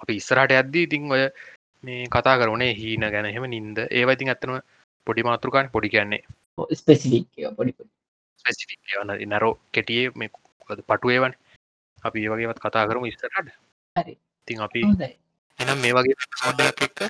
[0.00, 1.22] අපි ඉස්සරහට ඇද්දී ඉතින් ඔය
[1.84, 3.78] මේ කතා කරුණේ හීන ගැන හෙම නින්ද.
[3.90, 4.60] ඒවයිතින් ඇත්තනම
[5.06, 6.22] පොඩි මාතෘකාන පොඩි කියන්නේ.
[6.72, 7.90] ස්පෙසිෆික් ඒවා පොඩි පොඩි.
[8.40, 8.70] ස්පෙසිික්
[9.02, 10.30] යන නරෝ කෙටියේ මේ
[10.88, 11.34] පටුවේවන්
[12.02, 13.36] අපි ඒ වගේවත් කතා කරමු ඉස්සරට
[13.96, 14.14] හරි.
[14.48, 15.12] තින් අපි හොඳයි.
[15.58, 16.16] එනම් මේ වගේ
[16.46, 17.00] මොඩක් එක්ක?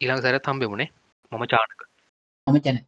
[0.00, 0.90] ඉළං සැර තම්බෙමුණේ
[1.32, 1.80] මම චානක.
[2.46, 2.78] මම චැන